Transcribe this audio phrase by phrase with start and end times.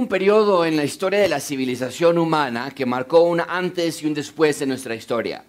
[0.00, 4.14] un periodo en la historia de la civilización humana que marcó un antes y un
[4.14, 5.44] después en nuestra historia.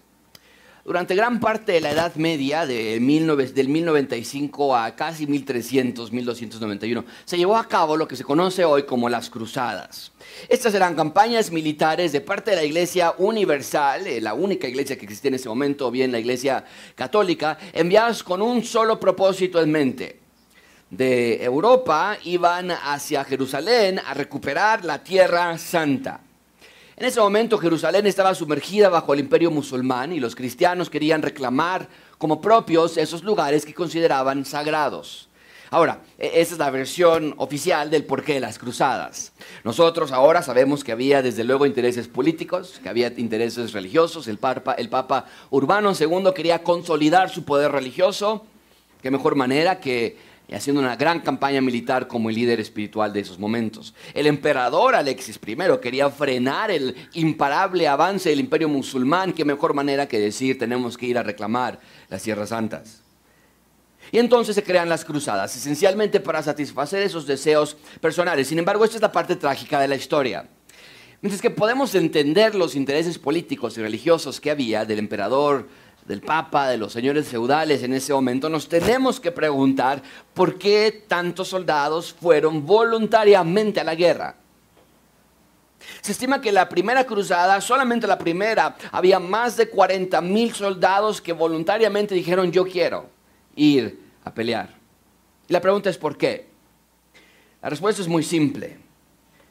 [0.84, 3.00] Durante gran parte de la Edad Media, de
[3.54, 8.82] del 1095 a casi 1300, 1291, se llevó a cabo lo que se conoce hoy
[8.82, 10.12] como las Cruzadas.
[10.50, 15.06] Estas eran campañas militares de parte de la Iglesia Universal, eh, la única iglesia que
[15.06, 16.62] existía en ese momento, o bien la Iglesia
[16.94, 20.21] Católica, enviadas con un solo propósito en mente.
[20.92, 26.20] De Europa iban hacia Jerusalén a recuperar la Tierra Santa.
[26.98, 31.88] En ese momento Jerusalén estaba sumergida bajo el imperio musulmán y los cristianos querían reclamar
[32.18, 35.30] como propios esos lugares que consideraban sagrados.
[35.70, 39.32] Ahora, e-, esa es la versión oficial del porqué de las cruzadas.
[39.64, 44.28] Nosotros ahora sabemos que había desde luego intereses políticos, que había intereses religiosos.
[44.28, 48.44] El Papa, el Papa Urbano II quería consolidar su poder religioso.
[49.00, 53.20] Qué mejor manera que y haciendo una gran campaña militar como el líder espiritual de
[53.20, 53.94] esos momentos.
[54.12, 60.06] El emperador Alexis I quería frenar el imparable avance del imperio musulmán, qué mejor manera
[60.06, 63.00] que decir tenemos que ir a reclamar las tierras santas.
[64.10, 68.46] Y entonces se crean las cruzadas, esencialmente para satisfacer esos deseos personales.
[68.46, 70.46] Sin embargo, esta es la parte trágica de la historia.
[71.22, 75.68] Mientras que podemos entender los intereses políticos y religiosos que había del emperador
[76.06, 80.02] del Papa, de los señores feudales en ese momento, nos tenemos que preguntar
[80.34, 84.36] por qué tantos soldados fueron voluntariamente a la guerra.
[86.00, 91.20] Se estima que la primera cruzada, solamente la primera, había más de 40 mil soldados
[91.20, 93.08] que voluntariamente dijeron yo quiero
[93.56, 94.70] ir a pelear.
[95.48, 96.48] Y la pregunta es ¿por qué?
[97.60, 98.78] La respuesta es muy simple.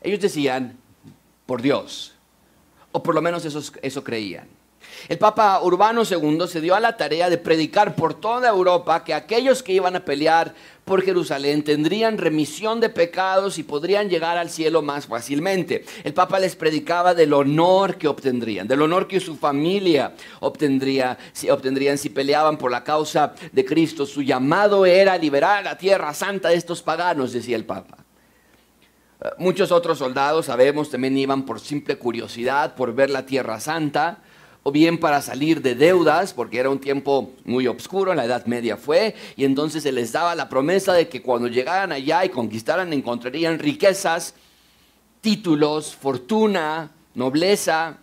[0.02, 0.78] Ellos decían,
[1.46, 2.14] por Dios,
[2.92, 4.48] o por lo menos eso, eso creían.
[5.08, 9.14] El Papa Urbano II se dio a la tarea de predicar por toda Europa que
[9.14, 10.54] aquellos que iban a pelear
[10.86, 15.86] por Jerusalén tendrían remisión de pecados y podrían llegar al cielo más fácilmente.
[16.04, 21.50] El Papa les predicaba del honor que obtendrían, del honor que su familia obtendría, si,
[21.50, 24.06] obtendrían si peleaban por la causa de Cristo.
[24.06, 27.98] Su llamado era liberar la tierra santa de estos paganos, decía el Papa.
[29.38, 34.24] Muchos otros soldados, sabemos, también iban por simple curiosidad, por ver la tierra santa
[34.64, 38.46] o bien para salir de deudas, porque era un tiempo muy oscuro, en la Edad
[38.46, 42.30] Media fue, y entonces se les daba la promesa de que cuando llegaran allá y
[42.30, 44.36] conquistaran encontrarían riquezas,
[45.20, 47.98] títulos, fortuna, nobleza.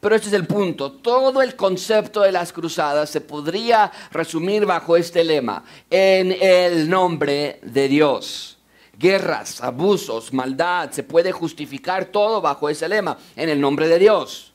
[0.00, 4.96] Pero este es el punto, todo el concepto de las cruzadas se podría resumir bajo
[4.96, 8.58] este lema, en el nombre de Dios.
[8.98, 14.53] Guerras, abusos, maldad, se puede justificar todo bajo ese lema, en el nombre de Dios.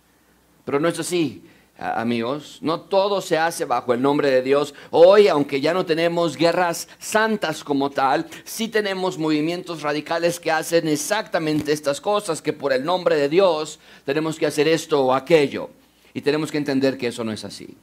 [0.70, 1.42] Pero no es así,
[1.80, 2.60] amigos.
[2.62, 4.76] No todo se hace bajo el nombre de Dios.
[4.92, 10.88] Hoy, aunque ya no tenemos guerras santas como tal, sí tenemos movimientos radicales que hacen
[10.88, 15.72] exactamente estas cosas, que por el nombre de Dios tenemos que hacer esto o aquello.
[16.14, 17.76] Y tenemos que entender que eso no es así.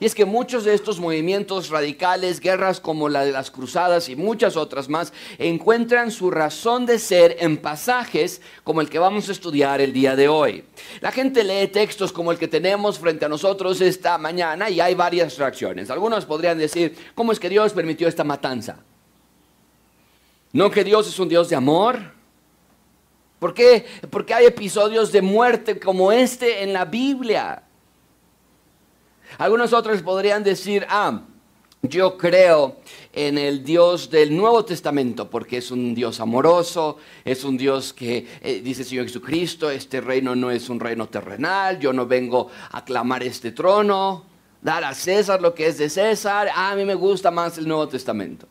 [0.00, 4.16] Y es que muchos de estos movimientos radicales, guerras como la de las cruzadas y
[4.16, 9.32] muchas otras más, encuentran su razón de ser en pasajes como el que vamos a
[9.32, 10.64] estudiar el día de hoy.
[11.00, 14.94] La gente lee textos como el que tenemos frente a nosotros esta mañana y hay
[14.94, 15.90] varias reacciones.
[15.90, 18.76] Algunos podrían decir, ¿cómo es que Dios permitió esta matanza?
[20.52, 21.98] ¿No que Dios es un Dios de amor?
[23.38, 23.86] ¿Por qué?
[24.10, 27.62] Porque hay episodios de muerte como este en la Biblia.
[29.36, 31.20] Algunos otros podrían decir, ah,
[31.82, 32.78] yo creo
[33.12, 38.26] en el Dios del Nuevo Testamento porque es un Dios amoroso, es un Dios que
[38.40, 42.84] eh, dice Señor Jesucristo, este reino no es un reino terrenal, yo no vengo a
[42.84, 44.24] clamar este trono,
[44.60, 47.86] dar a César lo que es de César, a mí me gusta más el Nuevo
[47.86, 48.48] Testamento.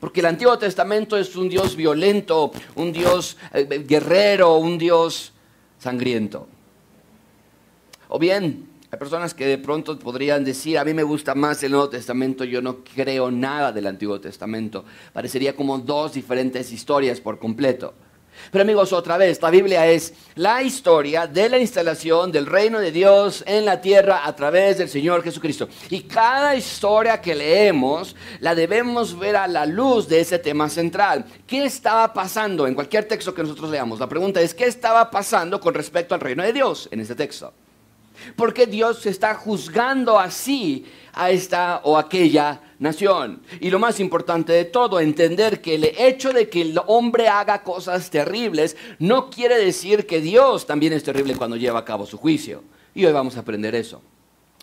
[0.00, 5.32] Porque el Antiguo Testamento es un Dios violento, un Dios eh, guerrero, un Dios
[5.78, 6.48] sangriento.
[8.08, 11.72] O bien, hay personas que de pronto podrían decir, a mí me gusta más el
[11.72, 14.84] Nuevo Testamento, yo no creo nada del Antiguo Testamento.
[15.12, 17.92] Parecería como dos diferentes historias por completo.
[18.52, 22.92] Pero amigos, otra vez, la Biblia es la historia de la instalación del reino de
[22.92, 25.68] Dios en la tierra a través del Señor Jesucristo.
[25.90, 31.24] Y cada historia que leemos la debemos ver a la luz de ese tema central.
[31.48, 33.98] ¿Qué estaba pasando en cualquier texto que nosotros leamos?
[33.98, 37.52] La pregunta es, ¿qué estaba pasando con respecto al reino de Dios en ese texto?
[38.36, 43.42] Porque Dios está juzgando así a esta o aquella nación.
[43.60, 47.62] Y lo más importante de todo, entender que el hecho de que el hombre haga
[47.62, 52.18] cosas terribles no quiere decir que Dios también es terrible cuando lleva a cabo su
[52.18, 52.62] juicio.
[52.94, 54.02] Y hoy vamos a aprender eso.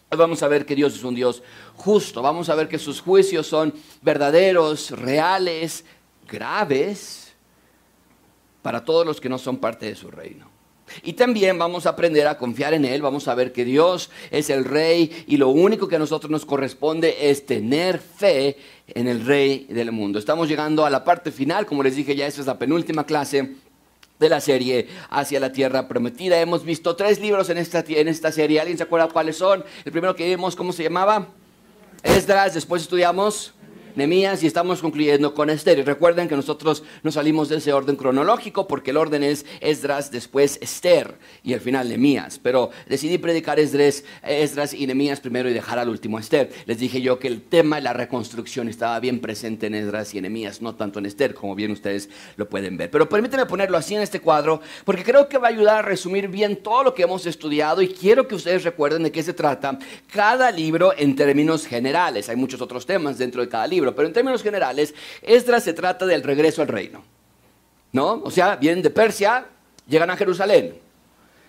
[0.09, 1.41] Hoy vamos a ver que Dios es un Dios
[1.75, 2.21] justo.
[2.21, 5.85] Vamos a ver que sus juicios son verdaderos, reales,
[6.27, 7.33] graves
[8.61, 10.50] para todos los que no son parte de su reino.
[11.03, 14.49] Y también vamos a aprender a confiar en Él, vamos a ver que Dios es
[14.49, 18.57] el Rey y lo único que a nosotros nos corresponde es tener fe
[18.87, 20.19] en el Rey del mundo.
[20.19, 23.55] Estamos llegando a la parte final, como les dije ya, esta es la penúltima clase
[24.19, 26.39] de la serie Hacia la Tierra Prometida.
[26.39, 28.59] Hemos visto tres libros en esta, en esta serie.
[28.59, 29.65] ¿Alguien se acuerda cuáles son?
[29.83, 31.27] El primero que vimos, ¿cómo se llamaba?
[32.03, 33.53] Esdras, después estudiamos
[33.95, 35.79] Nemías y estamos concluyendo con Esther.
[35.79, 40.11] Y recuerden que nosotros no salimos de ese orden cronológico porque el orden es Esdras,
[40.11, 42.39] después Esther y al final Nemías.
[42.39, 46.51] Pero decidí predicar Esdras, Esdras y Nemías primero y dejar al último Esther.
[46.65, 50.21] Les dije yo que el tema de la reconstrucción estaba bien presente en Esdras y
[50.21, 52.91] Nemías, no tanto en Esther, como bien ustedes lo pueden ver.
[52.91, 56.27] Pero permítanme ponerlo así en este cuadro porque creo que va a ayudar a resumir
[56.27, 59.77] bien todo lo que hemos estudiado y quiero que ustedes recuerden de qué se trata
[60.11, 62.29] cada libro en términos generales.
[62.29, 66.05] Hay muchos otros temas dentro de cada libro pero en términos generales, Esdras se trata
[66.05, 67.03] del regreso al reino.
[67.93, 68.21] ¿No?
[68.23, 69.45] O sea, vienen de Persia,
[69.87, 70.75] llegan a Jerusalén.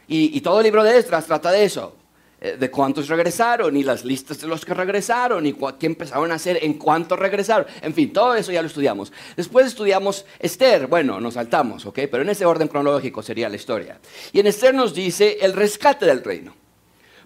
[0.08, 1.96] Y, todo el libro de Esdras trata de eso
[2.40, 6.34] eh, de cuántos regresaron y las listas de los que regresaron y qué empezaron a
[6.34, 7.67] hacer en cuánto regresaron.
[7.81, 9.12] En fin, todo eso ya lo estudiamos.
[9.37, 10.87] Después estudiamos Esther.
[10.87, 12.00] Bueno, nos saltamos, ¿ok?
[12.11, 14.00] Pero en ese orden cronológico sería la historia.
[14.32, 16.55] Y en Esther nos dice el rescate del reino.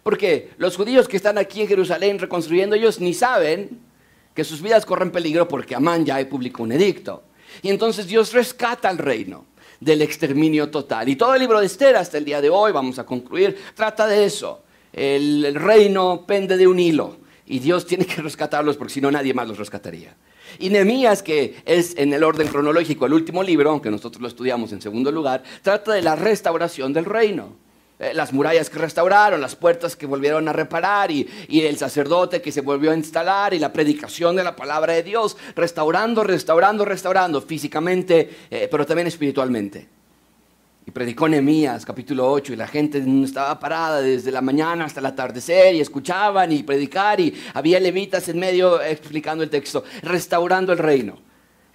[0.03, 3.81] Porque los judíos que están aquí en Jerusalén reconstruyendo, ellos ni saben
[4.37, 7.25] que sus vidas corren peligro porque Amán ya publicó un edicto.
[7.63, 9.47] Y entonces Dios rescata al reino
[9.81, 11.09] del exterminio total.
[11.09, 14.07] Y todo el libro de Esther hasta el día de hoy, vamos a concluir, trata
[14.07, 14.63] de eso.
[14.93, 17.17] El, reino pende de un hilo
[17.47, 20.15] y Dios tiene que rescatarlos porque si no nadie más los rescataría.
[20.59, 24.71] Y Nehemías, que es en el orden cronológico el último libro, aunque nosotros lo estudiamos
[24.73, 27.57] en segundo lugar, trata de la restauración del reino.
[27.99, 32.53] Eh, las murallas que restauraron, las puertas que volvieron a reparar y, el sacerdote que
[32.53, 37.41] se volvió a instalar y la predicación de la palabra de Dios, restaurando, restaurando, restaurando
[37.41, 39.89] físicamente, eh, pero también espiritualmente.
[40.85, 45.07] Y predicó Nehemías, capítulo 8, y la gente estaba parada desde la mañana hasta el
[45.07, 50.79] atardecer y escuchaban y predicar y había levitas en medio explicando el texto, restaurando el
[50.79, 51.26] reino.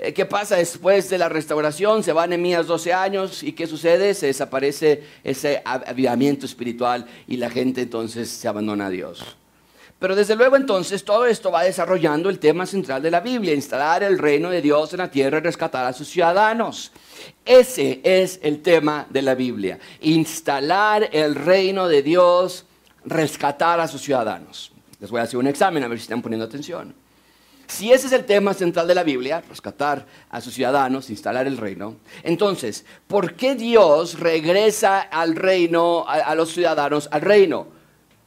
[0.02, 2.04] Eh, ¿Qué pasa después de la restauración?
[2.04, 4.16] Se va Nehemías 12 años y ¿qué sucede?
[4.16, 9.38] Se desaparece ese avivamiento espiritual y la gente entonces se abandona a Dios.
[10.00, 14.02] Pero desde luego entonces todo esto va desarrollando el tema central de la Biblia, instalar
[14.02, 16.92] el reino de Dios en la tierra y rescatar a sus ciudadanos.
[17.46, 22.66] Ese es el tema de la Biblia, instalar el reino de Dios,
[23.06, 24.72] rescatar a sus ciudadanos.
[25.00, 27.01] Les voy a hacer un examen a ver si están poniendo atención.
[27.72, 31.56] Si ese es el tema central de la Biblia, rescatar a sus ciudadanos, instalar el
[31.56, 37.68] reino, entonces, ¿por qué Dios regresa al reino, a, los ciudadanos, al reino,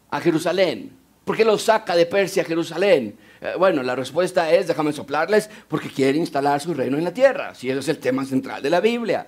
[0.09, 0.97] a Jerusalén?
[1.27, 3.19] ¿Por qué los saca de Persia a Jerusalén?
[3.43, 7.55] Eh, bueno, la respuesta es, déjame soplarles, porque quiere instalar su reino en la tierra,
[7.55, 9.27] si ese es el tema central de la Biblia.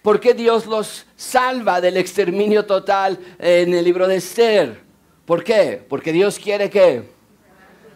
[0.00, 4.80] ¿Por qué Dios los salva del exterminio total en el libro de Esther?
[5.24, 5.84] ¿Por qué?
[5.88, 7.15] Porque Dios quiere que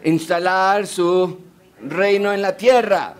[0.03, 1.39] instalar su
[1.81, 3.15] reino en la tierra.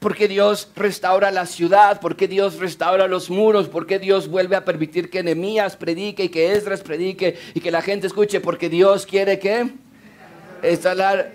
[0.00, 5.10] Porque Dios restaura la ciudad, porque Dios restaura los muros, porque Dios vuelve a permitir
[5.10, 9.40] que Nehemías predique y que Esdras predique y que la gente escuche, porque Dios quiere
[9.40, 9.68] que
[10.62, 11.32] instalar.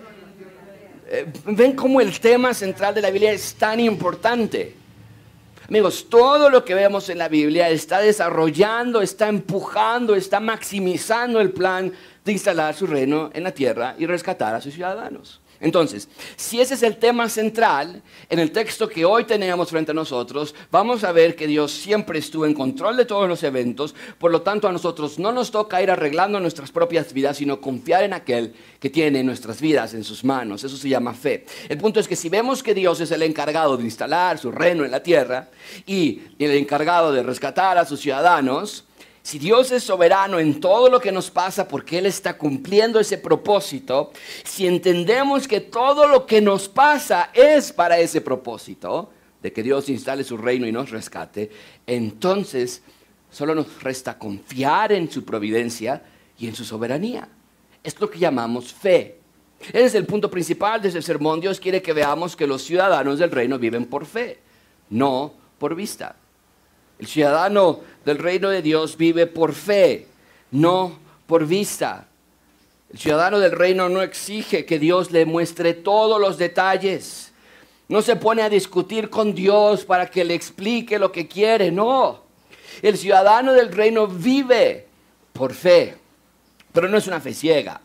[1.06, 4.74] Eh, ven cómo el tema central de la Biblia es tan importante.
[5.68, 11.50] Amigos, todo lo que vemos en la Biblia está desarrollando, está empujando, está maximizando el
[11.50, 11.92] plan
[12.24, 15.40] de instalar su reino en la tierra y rescatar a sus ciudadanos.
[15.60, 19.94] Entonces, si ese es el tema central en el texto que hoy tenemos frente a
[19.94, 24.30] nosotros, vamos a ver que Dios siempre estuvo en control de todos los eventos, por
[24.30, 28.12] lo tanto a nosotros no nos toca ir arreglando nuestras propias vidas, sino confiar en
[28.12, 30.64] aquel que tiene nuestras vidas en sus manos.
[30.64, 31.46] Eso se llama fe.
[31.68, 34.84] El punto es que si vemos que Dios es el encargado de instalar su reino
[34.84, 35.48] en la tierra
[35.86, 38.84] y el encargado de rescatar a sus ciudadanos,
[39.24, 43.16] si Dios es soberano en todo lo que nos pasa porque Él está cumpliendo ese
[43.16, 44.12] propósito,
[44.44, 49.10] si entendemos que todo lo que nos pasa es para ese propósito,
[49.42, 51.50] de que Dios instale su reino y nos rescate,
[51.86, 52.82] entonces
[53.30, 56.02] solo nos resta confiar en su providencia
[56.38, 57.26] y en su soberanía.
[57.82, 59.20] Es lo que llamamos fe.
[59.68, 61.40] Ese es el punto principal de ese sermón.
[61.40, 64.38] Dios quiere que veamos que los ciudadanos del reino viven por fe,
[64.90, 66.16] no por vista.
[66.98, 70.06] El ciudadano del reino de Dios vive por fe,
[70.50, 72.06] no por vista.
[72.92, 77.32] El ciudadano del reino no exige que Dios le muestre todos los detalles.
[77.88, 82.22] No se pone a discutir con Dios para que le explique lo que quiere, no.
[82.82, 84.86] El ciudadano del reino vive
[85.32, 85.96] por fe,
[86.72, 87.80] pero no es una fe ciega.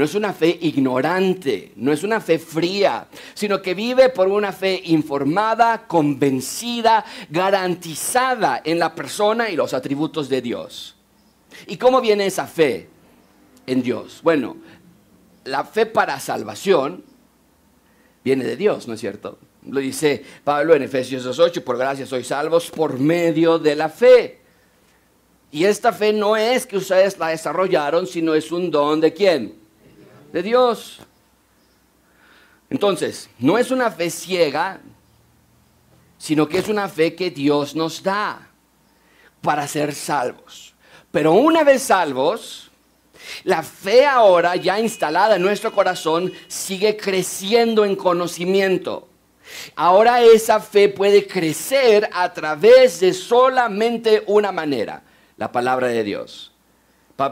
[0.00, 4.50] No es una fe ignorante, no es una fe fría, sino que vive por una
[4.50, 10.96] fe informada, convencida, garantizada en la persona y los atributos de Dios.
[11.66, 12.88] ¿Y cómo viene esa fe
[13.66, 14.20] en Dios?
[14.22, 14.56] Bueno,
[15.44, 17.04] la fe para salvación
[18.24, 19.38] viene de Dios, ¿no es cierto?
[19.68, 24.40] Lo dice Pablo en Efesios 2.8, por gracia sois salvos por medio de la fe.
[25.50, 29.59] Y esta fe no es que ustedes la desarrollaron, sino es un don de quién?
[30.32, 31.00] De Dios.
[32.68, 34.80] Entonces, no es una fe ciega,
[36.18, 38.48] sino que es una fe que Dios nos da
[39.40, 40.74] para ser salvos.
[41.10, 42.70] Pero una vez salvos,
[43.44, 49.08] la fe ahora ya instalada en nuestro corazón sigue creciendo en conocimiento.
[49.74, 55.02] Ahora esa fe puede crecer a través de solamente una manera,
[55.36, 56.49] la palabra de Dios.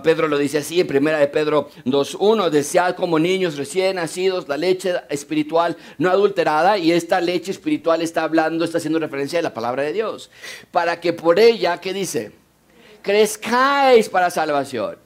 [0.03, 4.57] Pedro lo dice así en primera de Pedro 2.1, desead como niños recién nacidos la
[4.57, 9.55] leche espiritual no adulterada y esta leche espiritual está hablando, está haciendo referencia a la
[9.55, 10.31] palabra de Dios,
[10.71, 12.33] para que por ella, ¿qué dice?
[13.03, 14.99] Crezcáis para salvación.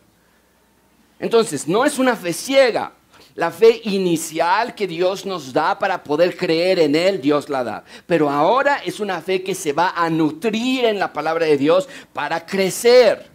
[1.18, 2.92] Entonces, no es una fe ciega,
[3.34, 7.84] la fe inicial que Dios nos da para poder creer en Él, Dios la da.
[8.06, 11.88] Pero ahora es una fe que se va a nutrir en la palabra de Dios
[12.12, 13.31] para crecer.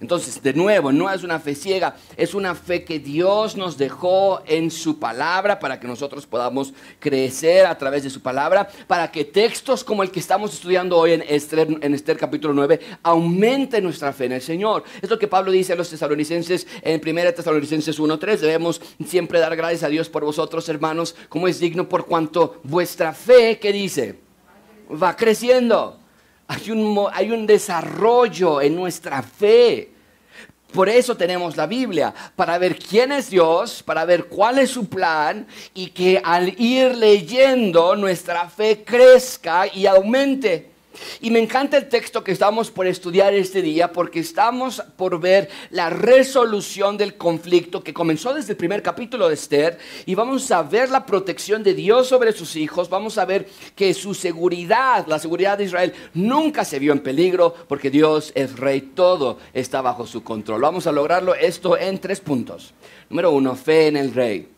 [0.00, 4.42] Entonces, de nuevo, no es una fe ciega, es una fe que Dios nos dejó
[4.46, 9.24] en su palabra para que nosotros podamos crecer a través de su palabra, para que
[9.24, 14.12] textos como el que estamos estudiando hoy en Esther, en Esther capítulo 9 aumenten nuestra
[14.12, 14.84] fe en el Señor.
[15.00, 18.36] Es lo que Pablo dice a los tesalonicenses en 1 Tesalonicenses 1.3.
[18.38, 23.14] Debemos siempre dar gracias a Dios por vosotros, hermanos, como es digno por cuanto vuestra
[23.14, 24.18] fe, ¿qué dice?
[24.90, 26.05] Va creciendo.
[26.48, 29.90] Hay un, hay un desarrollo en nuestra fe.
[30.72, 34.88] Por eso tenemos la Biblia, para ver quién es Dios, para ver cuál es su
[34.88, 40.75] plan y que al ir leyendo nuestra fe crezca y aumente.
[41.20, 45.48] Y me encanta el texto que estamos por estudiar este día porque estamos por ver
[45.70, 50.62] la resolución del conflicto que comenzó desde el primer capítulo de Esther y vamos a
[50.62, 55.18] ver la protección de Dios sobre sus hijos, vamos a ver que su seguridad, la
[55.18, 60.06] seguridad de Israel nunca se vio en peligro porque Dios es rey, todo está bajo
[60.06, 60.60] su control.
[60.60, 62.74] Vamos a lograrlo esto en tres puntos.
[63.08, 64.48] Número uno, fe en el rey.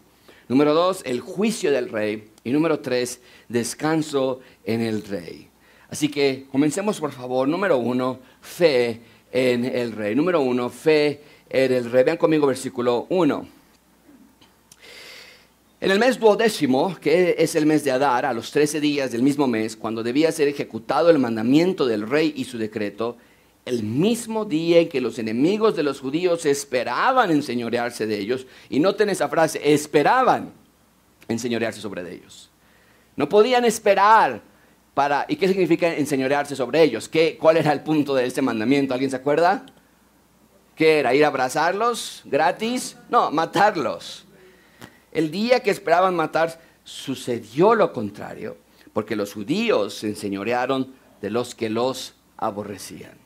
[0.48, 2.30] Número dos, el juicio del rey.
[2.44, 5.47] Y número tres, descanso en el rey.
[5.90, 7.48] Así que comencemos por favor.
[7.48, 9.00] Número uno, fe
[9.32, 10.14] en el rey.
[10.14, 12.04] Número uno, fe en el rey.
[12.04, 13.48] Vean conmigo versículo 1.
[15.80, 19.22] En el mes duodécimo, que es el mes de Adar, a los trece días del
[19.22, 23.16] mismo mes, cuando debía ser ejecutado el mandamiento del rey y su decreto,
[23.64, 28.80] el mismo día en que los enemigos de los judíos esperaban enseñorearse de ellos, y
[28.80, 30.52] noten esa frase, esperaban
[31.28, 32.50] enseñorearse sobre ellos.
[33.14, 34.42] No podían esperar
[35.28, 37.08] ¿Y qué significa enseñorearse sobre ellos?
[37.08, 38.94] ¿Qué, ¿Cuál era el punto de este mandamiento?
[38.94, 39.64] ¿Alguien se acuerda?
[40.74, 41.14] ¿Qué era?
[41.14, 42.96] ¿Ir a abrazarlos gratis?
[43.08, 44.24] No, matarlos.
[45.12, 48.56] El día que esperaban matar, sucedió lo contrario,
[48.92, 53.16] porque los judíos se enseñorearon de los que los aborrecían.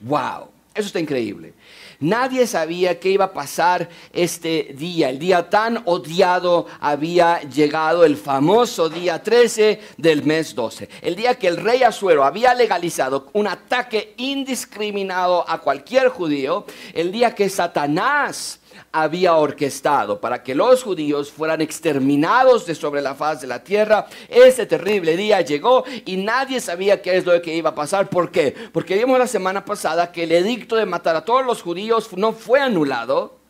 [0.00, 0.48] ¡Wow!
[0.74, 1.54] Eso está increíble.
[2.02, 5.08] Nadie sabía qué iba a pasar este día.
[5.08, 10.88] El día tan odiado había llegado, el famoso día 13 del mes 12.
[11.00, 16.66] El día que el rey Asuero había legalizado un ataque indiscriminado a cualquier judío.
[16.92, 18.58] El día que Satanás
[18.90, 24.06] había orquestado para que los judíos fueran exterminados de sobre la faz de la tierra.
[24.28, 28.08] Ese terrible día llegó y nadie sabía qué es lo que iba a pasar.
[28.08, 28.54] ¿Por qué?
[28.72, 32.32] Porque vimos la semana pasada que el edicto de matar a todos los judíos no
[32.32, 33.42] fue anulado,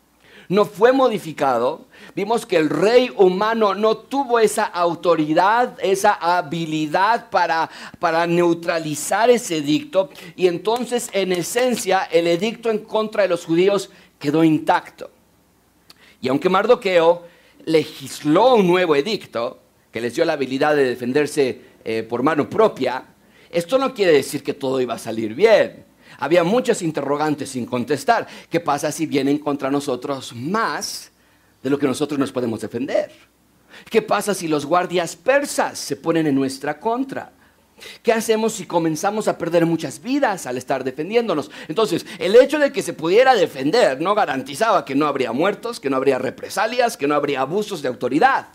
[0.49, 1.85] no fue modificado.
[2.15, 9.57] Vimos que el rey humano no tuvo esa autoridad, esa habilidad para, para neutralizar ese
[9.57, 10.09] edicto.
[10.35, 13.89] Y entonces, en esencia, el edicto en contra de los judíos
[14.23, 15.11] quedó intacto.
[16.21, 17.25] Y aunque Mardoqueo
[17.65, 19.59] legisló un nuevo edicto
[19.91, 23.03] que les dio la habilidad de defenderse eh, por mano propia,
[23.49, 25.83] esto no quiere decir que todo iba a salir bien.
[26.19, 28.25] Había muchas interrogantes sin contestar.
[28.49, 31.11] ¿Qué pasa si vienen contra nosotros más
[31.61, 33.11] de lo que nosotros nos podemos defender?
[33.89, 37.29] ¿Qué pasa si los guardias persas se ponen en nuestra contra?
[38.01, 41.51] ¿Qué hacemos si comenzamos a perder muchas vidas al estar defendiéndonos?
[41.67, 45.89] Entonces, el hecho de que se pudiera defender no garantizaba que no habría muertos, que
[45.89, 48.47] no habría represalias, que no habría abusos de autoridad.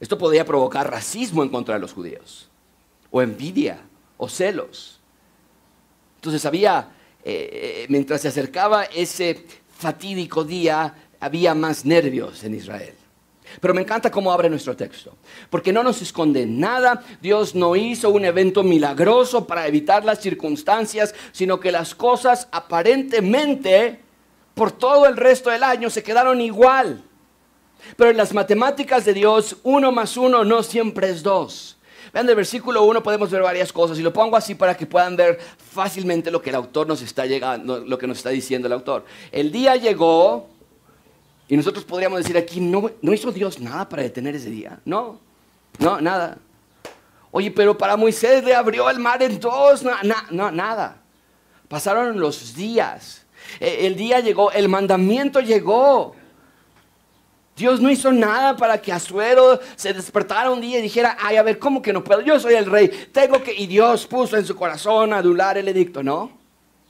[0.00, 2.48] Esto podía provocar racismo en contra de los judíos,
[3.10, 3.78] o envidia,
[4.16, 5.00] o celos.
[6.16, 6.90] Entonces había,
[7.24, 9.44] eh, eh, mientras se acercaba ese
[9.78, 12.94] fatídico día había más nervios en Israel.
[13.60, 15.16] Pero me encanta cómo abre nuestro texto,
[15.50, 17.02] porque no nos esconde nada.
[17.20, 24.00] Dios no hizo un evento milagroso para evitar las circunstancias, sino que las cosas aparentemente
[24.54, 27.02] por todo el resto del año se quedaron igual.
[27.96, 31.76] Pero en las matemáticas de Dios, uno más uno no siempre es dos.
[32.12, 35.16] Vean, del versículo 1 podemos ver varias cosas y lo pongo así para que puedan
[35.16, 38.72] ver fácilmente lo que el autor nos está llegando, lo que nos está diciendo el
[38.72, 39.04] autor.
[39.32, 40.48] El día llegó
[41.48, 44.80] y nosotros podríamos decir aquí, no, no hizo Dios nada para detener ese día.
[44.84, 45.20] No,
[45.78, 46.38] no, nada.
[47.30, 49.92] Oye, pero para Moisés le abrió el mar en dos, no,
[50.30, 50.98] no nada.
[51.68, 53.26] Pasaron los días.
[53.60, 56.14] E, el día llegó, el mandamiento llegó.
[57.56, 61.42] Dios no hizo nada para que Azuero se despertara un día y dijera, ay, a
[61.42, 62.20] ver, ¿cómo que no puedo?
[62.20, 63.54] Yo soy el rey, tengo que...
[63.54, 66.32] Y Dios puso en su corazón adular el edicto, ¿no?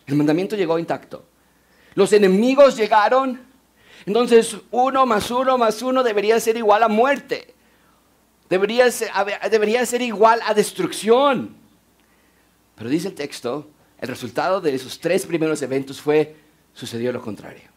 [0.07, 1.25] El mandamiento llegó intacto.
[1.95, 3.41] Los enemigos llegaron,
[4.07, 7.55] entonces uno más uno más uno debería ser igual a muerte.
[8.49, 9.11] Debería ser,
[9.51, 11.57] debería ser igual a destrucción.
[12.77, 13.69] Pero dice el texto,
[13.99, 16.37] el resultado de esos tres primeros eventos fue,
[16.75, 17.75] sucedió lo contrario.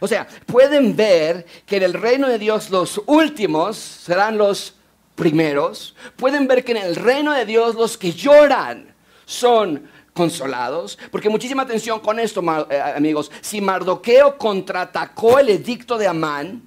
[0.00, 4.74] O sea, pueden ver que en el reino de Dios los últimos serán los
[5.14, 5.94] primeros.
[6.16, 8.94] Pueden ver que en el reino de Dios los que lloran
[9.24, 10.98] son consolados.
[11.10, 13.30] Porque muchísima atención con esto, eh, amigos.
[13.42, 16.62] Si Mardoqueo contraatacó el edicto de Amán,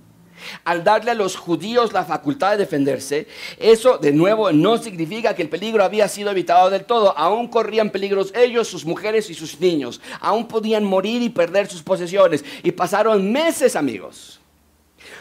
[0.63, 3.27] al darle a los judíos la facultad de defenderse,
[3.57, 7.17] eso de nuevo no significa que el peligro había sido evitado del todo.
[7.17, 9.99] Aún corrían peligros ellos, sus mujeres y sus niños.
[10.19, 12.45] Aún podían morir y perder sus posesiones.
[12.61, 14.36] Y pasaron meses, amigos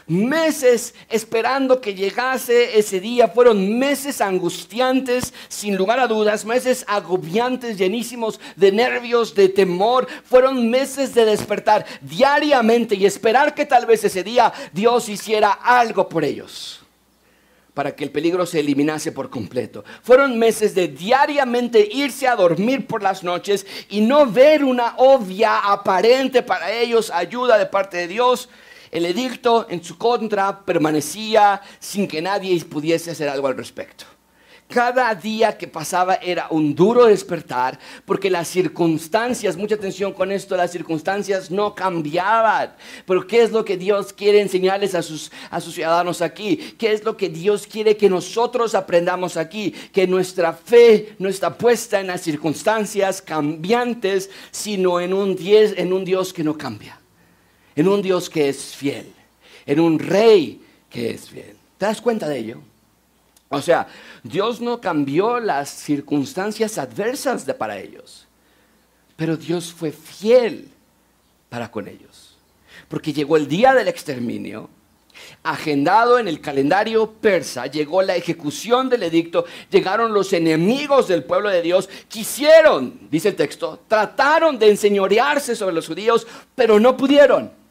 [0.06, 3.28] meses esperando que llegase ese día.
[3.28, 10.06] Fueron meses angustiantes, sin lugar a dudas, meses agobiantes, llenísimos de nervios, de temor.
[10.24, 16.08] Fueron meses de despertar diariamente y esperar que tal vez ese día Dios hiciera algo
[16.08, 16.80] por ellos
[17.76, 19.84] para que el peligro se eliminase por completo.
[20.02, 25.58] Fueron meses de diariamente irse a dormir por las noches y no ver una obvia
[25.58, 28.48] aparente para ellos ayuda de parte de Dios
[28.96, 34.06] el edicto en su contra permanecía sin que nadie pudiese hacer algo al respecto.
[34.68, 40.56] Cada día que pasaba era un duro despertar porque las circunstancias, mucha atención con esto,
[40.56, 42.74] las circunstancias no cambiaban.
[43.06, 46.56] Pero ¿qué es lo que Dios quiere enseñarles a sus, a sus ciudadanos aquí?
[46.78, 49.72] ¿Qué es lo que Dios quiere que nosotros aprendamos aquí?
[49.92, 56.02] Que nuestra fe no está puesta en las circunstancias cambiantes, sino en un, en un
[56.02, 56.98] Dios que no cambia
[57.76, 59.12] en un Dios que es fiel,
[59.66, 60.60] en un rey
[60.90, 61.56] que es fiel.
[61.78, 62.60] ¿Te das cuenta de ello?
[63.48, 63.86] O sea,
[64.24, 68.26] Dios no cambió las circunstancias adversas de para ellos,
[69.14, 70.68] pero Dios fue fiel
[71.48, 72.36] para con ellos.
[72.88, 74.68] Porque llegó el día del exterminio,
[75.42, 81.48] agendado en el calendario persa, llegó la ejecución del edicto, llegaron los enemigos del pueblo
[81.48, 87.65] de Dios, quisieron, dice el texto, trataron de enseñorearse sobre los judíos, pero no pudieron.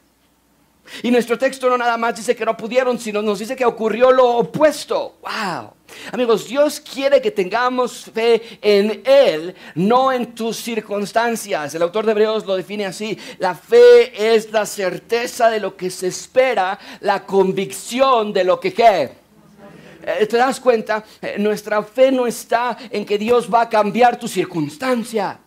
[1.02, 4.10] Y nuestro texto no nada más dice que no pudieron, sino nos dice que ocurrió
[4.10, 5.16] lo opuesto.
[5.22, 5.72] ¡Wow!
[6.12, 11.74] Amigos, Dios quiere que tengamos fe en Él, no en tus circunstancias.
[11.74, 13.18] El autor de Hebreos lo define así.
[13.38, 18.72] La fe es la certeza de lo que se espera, la convicción de lo que
[18.72, 19.10] qué.
[20.06, 21.04] Eh, ¿Te das cuenta?
[21.20, 25.38] Eh, nuestra fe no está en que Dios va a cambiar tu circunstancia.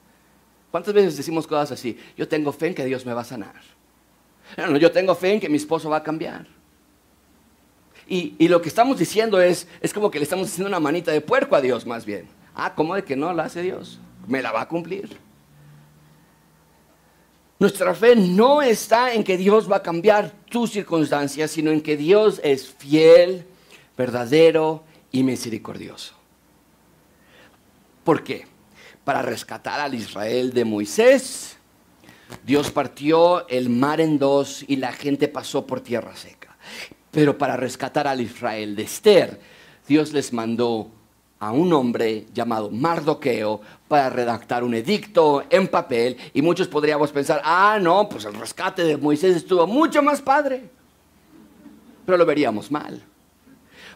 [0.70, 1.98] ¿Cuántas veces decimos cosas así?
[2.18, 3.79] Yo tengo fe en que Dios me va a sanar.
[4.58, 6.48] Yo tengo fe en que mi esposo va a cambiar.
[8.08, 11.22] Y, lo que estamos diciendo es, es como que le estamos haciendo una manita de
[11.22, 12.28] puerco a Dios más bien.
[12.56, 14.00] Ah, ¿cómo de que no la hace Dios?
[14.28, 15.16] Me la va a cumplir.
[17.60, 21.98] Nuestra fe no está en que Dios va a cambiar tus circunstancias, sino en que
[21.98, 23.46] Dios es fiel,
[23.96, 26.16] verdadero y misericordioso.
[28.04, 28.48] ¿Por qué?
[29.04, 31.59] Para rescatar al Israel de Moisés
[32.44, 36.56] Dios partió el mar en dos y la gente pasó por tierra seca.
[37.12, 39.40] Pero para rescatar al Israel de Esther,
[39.88, 40.90] Dios les mandó
[41.40, 47.42] a un hombre llamado Mardoqueo para redactar un edicto en papel y muchos podríamos pensar,
[47.44, 50.70] ah, no, pues el rescate de Moisés estuvo mucho más padre.
[52.06, 53.02] Pero lo veríamos mal.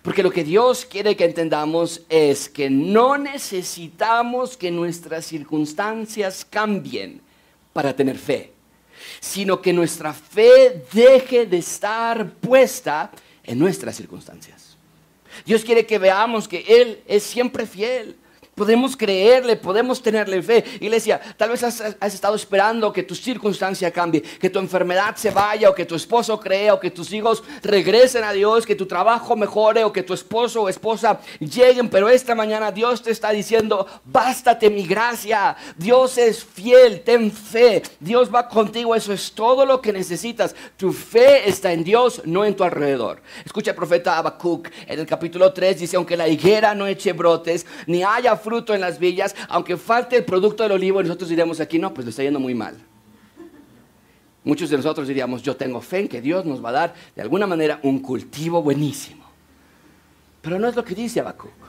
[0.02, 7.22] Porque lo que Dios quiere que entendamos es que no necesitamos que nuestras circunstancias cambien
[7.74, 8.54] para tener fe,
[9.20, 13.12] sino que nuestra fe deje de estar puesta
[13.44, 14.78] en nuestras circunstancias.
[15.46, 18.16] Dios quiere que veamos que Él es siempre fiel.
[18.56, 20.64] Podemos creerle, podemos tenerle fe.
[20.80, 25.72] Iglesia, tal vez has, estado esperando que tu circunstancia cambie, que tu enfermedad se vaya,
[25.72, 29.36] o que tu esposo crea, o que tus hijos regresen a Dios, que tu trabajo
[29.36, 31.90] mejore, o que tu esposo o esposa lleguen.
[31.90, 35.56] Pero esta mañana Dios te está diciendo, bástate mi gracia.
[35.76, 37.82] Dios es fiel, ten fe.
[38.00, 40.56] Dios va contigo, eso es todo lo que necesitas.
[40.78, 43.20] Tu fe está en Dios, no en tu alrededor.
[43.44, 47.66] Escucha el profeta Habacuc en el capítulo 3, dice, aunque la higuera no eche brotes,
[47.88, 51.80] ni haya fruto en las villas, aunque falte el producto del olivo, nosotros diríamos aquí,
[51.80, 52.76] no, pues le está yendo muy mal.
[54.44, 57.22] Muchos de nosotros diríamos, yo tengo fe en que Dios nos va a dar de
[57.22, 59.24] alguna manera un cultivo buenísimo.
[60.42, 61.63] Pero no es lo que dice Habacuc.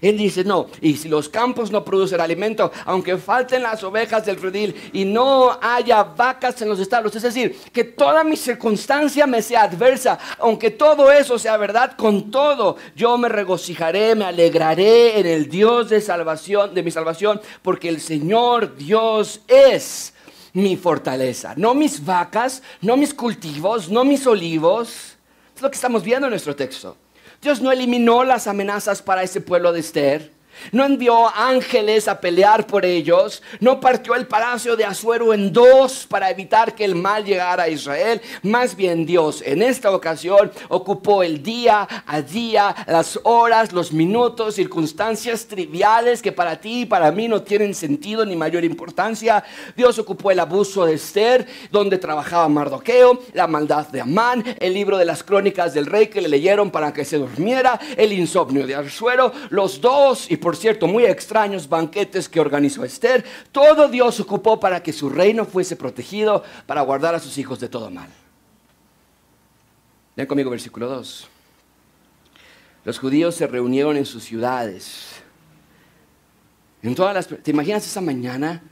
[0.00, 4.40] Él dice, no, y si los campos no producen alimento, aunque falten las ovejas del
[4.40, 9.42] redil y no haya vacas en los establos, es decir, que toda mi circunstancia me
[9.42, 15.26] sea adversa, aunque todo eso sea verdad, con todo yo me regocijaré, me alegraré en
[15.26, 20.12] el Dios de salvación, de mi salvación, porque el Señor Dios es
[20.52, 25.16] mi fortaleza, no mis vacas, no mis cultivos, no mis olivos.
[25.54, 26.96] Es lo que estamos viendo en nuestro texto.
[27.44, 30.33] Dios no eliminó las amenazas para ese pueblo de Esther.
[30.72, 33.42] No envió ángeles a pelear por ellos.
[33.60, 37.68] No partió el palacio de Azuero en dos para evitar que el mal llegara a
[37.68, 38.20] Israel.
[38.42, 44.54] Más bien Dios en esta ocasión ocupó el día a día, las horas, los minutos,
[44.54, 49.44] circunstancias triviales que para ti y para mí no tienen sentido ni mayor importancia.
[49.76, 54.98] Dios ocupó el abuso de Esther, donde trabajaba Mardoqueo, la maldad de Amán, el libro
[54.98, 58.74] de las crónicas del rey que le leyeron para que se durmiera, el insomnio de
[58.74, 64.60] Azuero, los dos y por cierto, muy extraños banquetes que organizó Esther, todo Dios ocupó
[64.60, 68.10] para que su reino fuese protegido, para guardar a sus hijos de todo mal.
[70.14, 71.28] Ven conmigo versículo 2.
[72.84, 75.22] Los judíos se reunieron en sus ciudades.
[76.82, 78.62] En todas las, ¿Te imaginas esa mañana?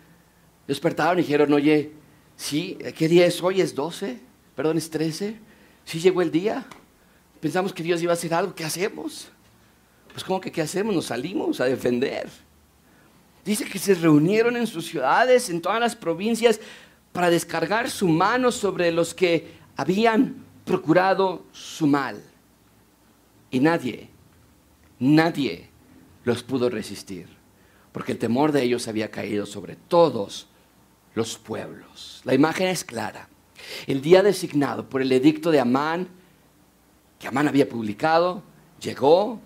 [0.68, 1.92] Despertaron y dijeron, oye,
[2.36, 2.76] ¿sí?
[2.98, 3.62] ¿Qué día es hoy?
[3.62, 4.20] ¿Es 12?
[4.54, 5.38] Perdón, ¿es 13?
[5.86, 6.66] ¿Sí llegó el día?
[7.40, 8.54] Pensamos que Dios iba a hacer algo.
[8.54, 9.32] ¿Qué hacemos?
[10.12, 10.94] Pues ¿cómo que qué hacemos?
[10.94, 12.28] Nos salimos a defender.
[13.44, 16.60] Dice que se reunieron en sus ciudades, en todas las provincias,
[17.12, 22.22] para descargar su mano sobre los que habían procurado su mal.
[23.50, 24.08] Y nadie,
[24.98, 25.68] nadie
[26.24, 27.26] los pudo resistir,
[27.90, 30.46] porque el temor de ellos había caído sobre todos
[31.14, 32.22] los pueblos.
[32.24, 33.28] La imagen es clara.
[33.86, 36.08] El día designado por el edicto de Amán,
[37.18, 38.42] que Amán había publicado,
[38.80, 39.40] llegó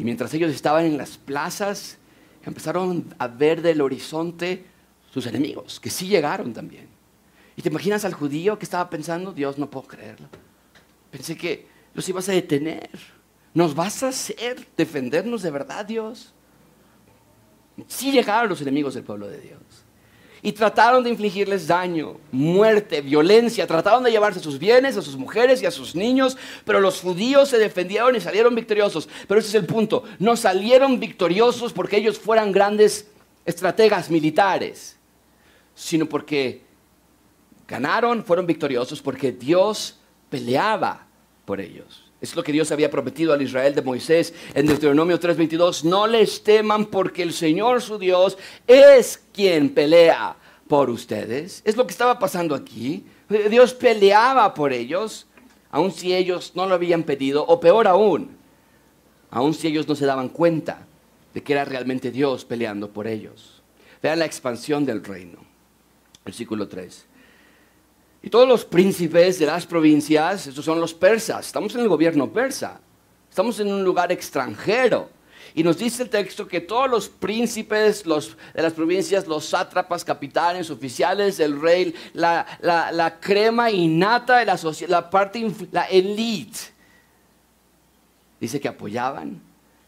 [0.00, 1.98] y mientras ellos estaban en las plazas,
[2.42, 4.64] empezaron a ver del horizonte
[5.12, 6.88] sus enemigos, que sí llegaron también.
[7.54, 10.26] Y te imaginas al judío que estaba pensando, Dios, no puedo creerlo.
[11.10, 12.88] Pensé que los ibas a detener.
[13.52, 16.32] ¿Nos vas a hacer defendernos de verdad, Dios?
[17.86, 19.60] Sí llegaron los enemigos del pueblo de Dios
[20.42, 25.62] y trataron de infligirles daño, muerte, violencia, trataron de llevarse sus bienes, a sus mujeres
[25.62, 29.08] y a sus niños, pero los judíos se defendieron y salieron victoriosos.
[29.28, 33.08] Pero ese es el punto, no salieron victoriosos porque ellos fueran grandes
[33.44, 34.96] estrategas militares,
[35.74, 36.62] sino porque
[37.68, 39.98] ganaron, fueron victoriosos porque Dios
[40.28, 41.06] peleaba
[41.44, 42.09] por ellos.
[42.20, 45.84] Es lo que Dios había prometido al Israel de Moisés en Deuteronomio 3:22.
[45.84, 50.36] No les teman porque el Señor su Dios es quien pelea
[50.68, 51.62] por ustedes.
[51.64, 53.04] Es lo que estaba pasando aquí.
[53.48, 55.26] Dios peleaba por ellos,
[55.70, 58.36] aun si ellos no lo habían pedido, o peor aún,
[59.30, 60.86] aun si ellos no se daban cuenta
[61.32, 63.62] de que era realmente Dios peleando por ellos.
[64.02, 65.38] Vean la expansión del reino.
[66.24, 67.06] Versículo 3.
[68.22, 72.30] Y todos los príncipes de las provincias, estos son los persas, estamos en el gobierno
[72.30, 72.80] persa,
[73.28, 75.08] estamos en un lugar extranjero.
[75.54, 80.70] Y nos dice el texto que todos los príncipes de las provincias, los sátrapas, capitanes,
[80.70, 86.58] oficiales del rey, la, crema innata de la sociedad, la parte, la elite,
[88.38, 89.40] dice que apoyaban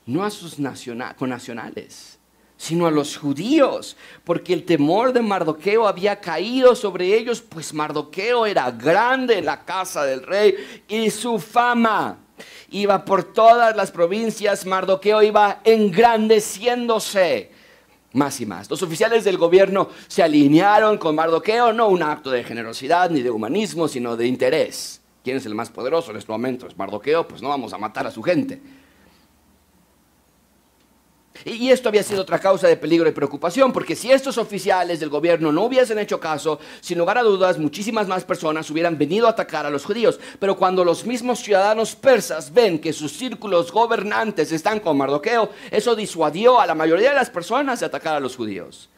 [0.05, 2.19] no a sus nacionales,
[2.63, 8.47] sino a los judíos, porque el temor de Mardoqueo había caído sobre ellos, pues Mardoqueo
[8.47, 10.55] era grande en la casa del rey
[10.87, 12.19] y su fama
[12.71, 17.51] iba por todas las provincias, Mardoqueo iba engrandeciéndose
[18.13, 18.71] más y más.
[18.71, 23.31] Los oficiales del gobierno se alinearon con Mardoqueo, no un acto de generosidad ni de
[23.33, 25.01] humanismo, sino de interés.
[25.25, 26.69] ¿Quién es el más poderoso en este momento?
[26.69, 28.63] Es Mardoqueo, pues no vamos a matar a su gente.
[31.45, 35.09] Y esto había sido otra causa de peligro y preocupación, porque si estos oficiales del
[35.09, 39.31] gobierno no hubiesen hecho caso, sin lugar a dudas, muchísimas más personas hubieran venido a
[39.31, 40.21] atacar a los judíos.
[40.39, 45.97] Pero cuando los mismos ciudadanos persas ven que sus círculos gobernantes están con Mardoqueo, eso
[45.97, 48.89] disuadió a la mayoría de las personas de atacar a los judíos.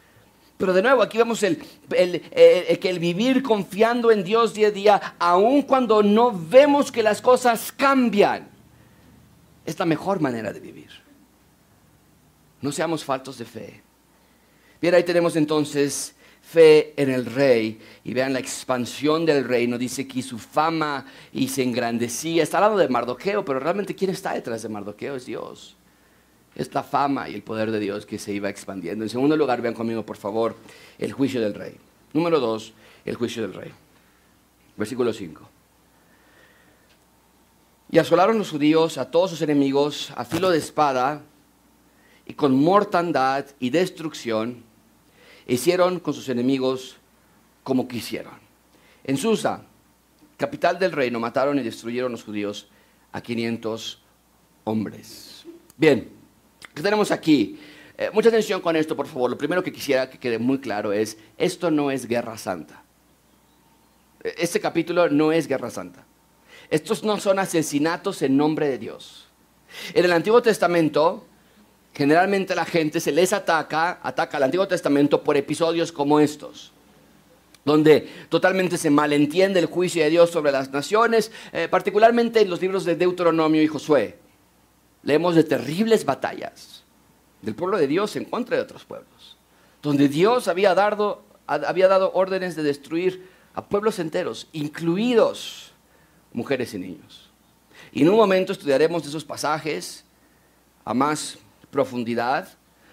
[0.57, 1.57] Pero de nuevo, aquí vemos el,
[1.89, 7.21] que el vivir confiando en Dios día a día, aun cuando no vemos que las
[7.21, 8.47] cosas cambian,
[9.65, 11.04] es la mejor manera de vivir.
[12.61, 13.81] No seamos faltos de fe.
[14.81, 17.79] Bien, ahí tenemos entonces fe en el rey.
[18.03, 19.77] Y vean la expansión del reino.
[19.77, 22.43] Dice que su fama y se engrandecía.
[22.43, 25.15] Está hablando de Mardoqueo, pero realmente ¿quién está detrás de Mardoqueo?
[25.15, 25.75] Es Dios
[26.55, 29.03] es la fama y el poder de Dios que se iba expandiendo.
[29.03, 30.55] En segundo lugar, vean conmigo, por favor,
[30.97, 31.75] el juicio del rey.
[32.13, 33.71] Número dos, el juicio del rey.
[34.77, 35.49] Versículo 5.
[37.91, 41.21] Y asolaron los judíos a todos sus enemigos a filo de espada
[42.25, 44.63] y con mortandad y destrucción
[45.47, 46.97] hicieron con sus enemigos
[47.63, 48.33] como quisieron.
[49.03, 49.63] En Susa,
[50.37, 52.67] capital del reino, mataron y destruyeron los judíos
[53.11, 54.01] a 500
[54.63, 55.45] hombres.
[55.77, 56.15] Bien,
[56.75, 57.57] ¿Qué tenemos aquí?
[57.97, 59.29] Eh, mucha atención con esto, por favor.
[59.29, 62.83] Lo primero que quisiera que quede muy claro es, esto no es guerra santa.
[64.21, 66.05] E, este capítulo no es guerra santa.
[66.69, 69.27] Estos no son asesinatos en nombre de Dios.
[69.93, 71.25] En el Antiguo Testamento,
[71.95, 76.71] generalmente la gente se les ataca, ataca al Antiguo Testamento por episodios como estos
[77.63, 82.61] donde totalmente se malentiende el juicio de Dios sobre las naciones, eh, particularmente en los
[82.61, 84.19] libros de Deuteronomio y Josué
[85.05, 86.83] leemos de terribles batallas
[87.41, 89.37] del pueblo de Dios en contra de otros pueblos,
[89.81, 95.71] donde Dios había dado, había dado órdenes de destruir a pueblos enteros, incluidos
[96.33, 97.29] mujeres y niños.
[97.91, 100.03] Y en un momento estudiaremos esos pasajes
[100.83, 101.37] a más
[101.75, 102.47] profundidad,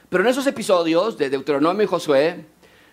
[0.09, 2.45] pero en esos episodios de Deuteronomio y Josué,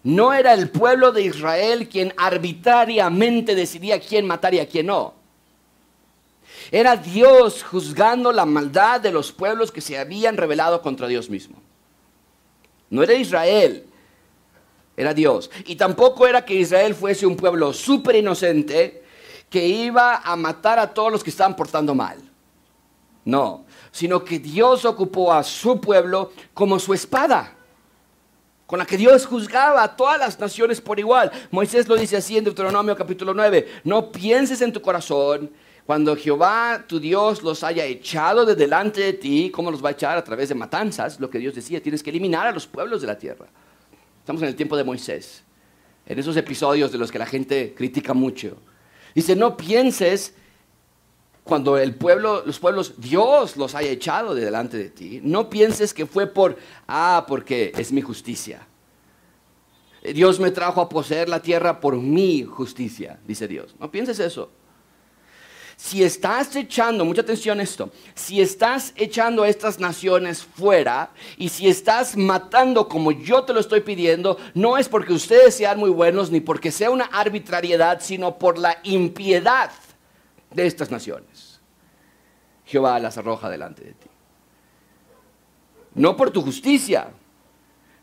[0.03, 5.15] no era el pueblo de Israel quien arbitrariamente decidía quién matar y a quién no.
[6.69, 11.57] Era Dios juzgando la maldad de los pueblos que se habían rebelado contra Dios mismo.
[12.91, 13.85] No era Israel,
[14.95, 15.49] era Dios.
[15.65, 19.03] Y tampoco era que Israel fuese un pueblo súper inocente
[19.49, 22.19] que iba a matar a todos los que estaban portando mal.
[23.25, 27.55] No, sino que Dios ocupó a su pueblo como su espada,
[28.65, 31.31] con la que Dios juzgaba a todas las naciones por igual.
[31.51, 35.51] Moisés lo dice así en Deuteronomio capítulo 9, no pienses en tu corazón
[35.89, 39.93] cuando Jehová tu Dios los haya echado de delante de ti, ¿cómo los va a
[39.93, 40.19] echar?
[40.19, 43.07] A través de matanzas, lo que Dios decía, tienes que eliminar a los pueblos de
[43.07, 43.47] la tierra.
[44.19, 45.41] Estamos en el tiempo de Moisés,
[46.05, 48.57] en esos episodios de los que la gente critica mucho.
[49.15, 50.35] Dice, no pienses
[51.49, 55.93] cuando el pueblo, los pueblos, Dios los haya echado de delante de ti, no pienses
[55.93, 56.57] que fue por,
[56.87, 58.67] ah, porque es mi justicia.
[60.01, 63.75] Dios me trajo a poseer la tierra por mi justicia, dice Dios.
[63.79, 64.51] No pienses eso.
[65.75, 71.49] Si estás echando, mucha atención a esto, si estás echando a estas naciones fuera y
[71.49, 75.89] si estás matando como yo te lo estoy pidiendo, no es porque ustedes sean muy
[75.89, 79.71] buenos ni porque sea una arbitrariedad, sino por la impiedad
[80.51, 81.28] de estas naciones.
[82.69, 84.07] Jehová las arroja delante de ti.
[85.95, 87.07] No por tu justicia,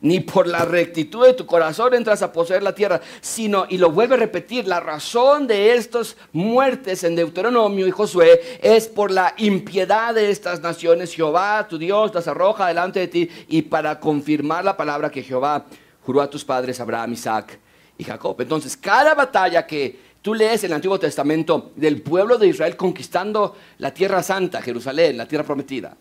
[0.01, 3.93] ni por la rectitud de tu corazón entras a poseer la tierra, sino, y lo
[3.93, 9.35] vuelve a repetir, la razón de estas muertes en Deuteronomio y Josué es por la
[9.37, 11.15] impiedad de estas naciones.
[11.15, 15.65] Jehová, tu Dios, las arroja delante de ti y para confirmar la palabra que Jehová
[16.03, 17.61] juró a tus padres, Abraham, Isaac
[17.97, 18.41] y Jacob.
[18.41, 23.95] Entonces, cada batalla que tú lees el Antiguo Testamento del pueblo de Israel conquistando la
[23.95, 25.97] tierra santa, Jerusalén, la tierra prometida,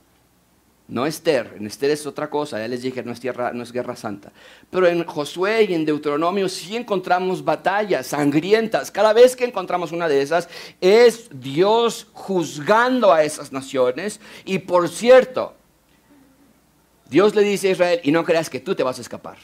[0.87, 3.71] no Esther, en Esther es otra cosa, ya les dije, no es, tierra, no es
[3.71, 4.31] guerra santa.
[4.71, 8.89] Pero en Josué y en Deuteronomio sí encontramos batallas sangrientas.
[8.89, 10.49] Cada vez que encontramos una de esas
[10.81, 14.19] es Dios juzgando a esas naciones.
[14.43, 15.53] Y por cierto,
[17.07, 19.37] Dios le dice a Israel, y no creas que tú te vas a escapar.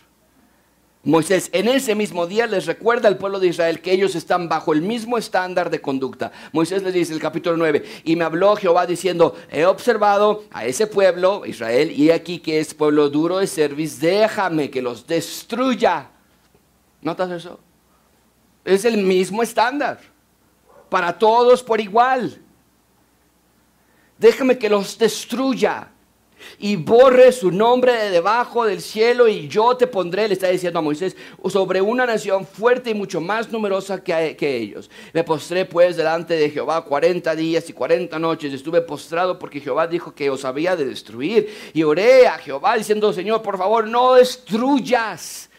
[1.03, 4.71] Moisés en ese mismo día les recuerda al pueblo de Israel que ellos están bajo
[4.71, 6.31] el mismo estándar de conducta.
[6.51, 10.65] Moisés les dice en el capítulo 9, y me habló Jehová diciendo, he observado a
[10.65, 16.11] ese pueblo, Israel, y aquí que es pueblo duro de servicio, déjame que los destruya.
[17.01, 17.59] ¿Notas eso?
[18.63, 19.99] Es el mismo estándar,
[20.87, 22.39] para todos por igual.
[24.19, 25.87] Déjame que los destruya.
[26.59, 30.79] Y borre su nombre de debajo del cielo y yo te pondré, le está diciendo
[30.79, 31.15] a Moisés,
[31.49, 34.89] sobre una nación fuerte y mucho más numerosa que, ellos.
[35.13, 38.53] Me postré pues delante de Jehová 40 días y 40 noches.
[38.53, 41.49] Estuve postrado porque Jehová dijo que os había de destruir.
[41.73, 45.49] Y oré a Jehová diciendo, Señor, por favor, no destruyas.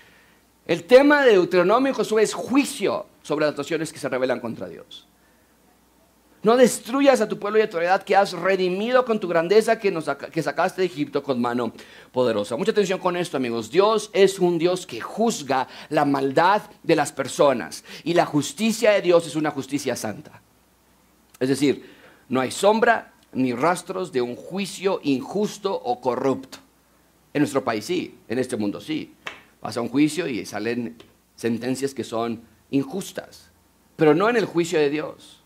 [0.66, 5.06] El tema de Deuteronomio Josué es juicio sobre las naciones que se rebelan contra Dios.
[6.42, 9.78] No destruyas a tu pueblo y a tu heredad que has redimido con tu grandeza
[9.78, 11.72] que, nos, que sacaste de Egipto con mano
[12.10, 12.56] poderosa.
[12.56, 13.70] Mucha atención con esto, amigos.
[13.70, 17.84] Dios es un Dios que juzga la maldad de las personas.
[18.02, 20.42] Y la justicia de Dios es una justicia santa.
[21.38, 21.88] Es decir,
[22.28, 26.58] no hay sombra ni rastros de un juicio injusto o corrupto.
[27.34, 29.14] En nuestro país sí, en este mundo sí.
[29.60, 30.96] Pasa un juicio y salen
[31.36, 33.50] sentencias que son injustas,
[33.96, 35.41] pero no en el juicio de Dios.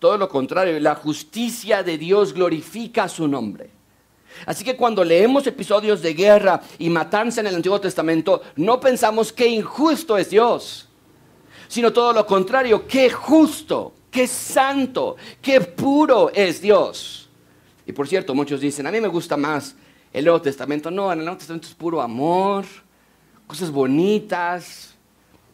[0.00, 3.70] Todo lo contrario, la justicia de Dios glorifica su nombre.
[4.46, 9.32] Así que cuando leemos episodios de guerra y matanza en el Antiguo Testamento, no pensamos
[9.32, 10.88] que injusto es Dios,
[11.68, 17.28] sino todo lo contrario, qué justo, qué santo, qué puro es Dios.
[17.86, 19.76] Y por cierto, muchos dicen, a mí me gusta más
[20.12, 20.90] el Nuevo Testamento.
[20.90, 22.64] No, en el Nuevo Testamento es puro amor,
[23.46, 24.94] cosas bonitas,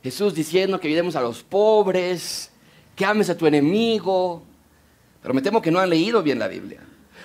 [0.04, 2.52] Jesús diciendo que ayudemos a los pobres,
[2.96, 4.42] que ames a tu enemigo.
[5.22, 6.80] Pero me temo que no han leído bien la Biblia.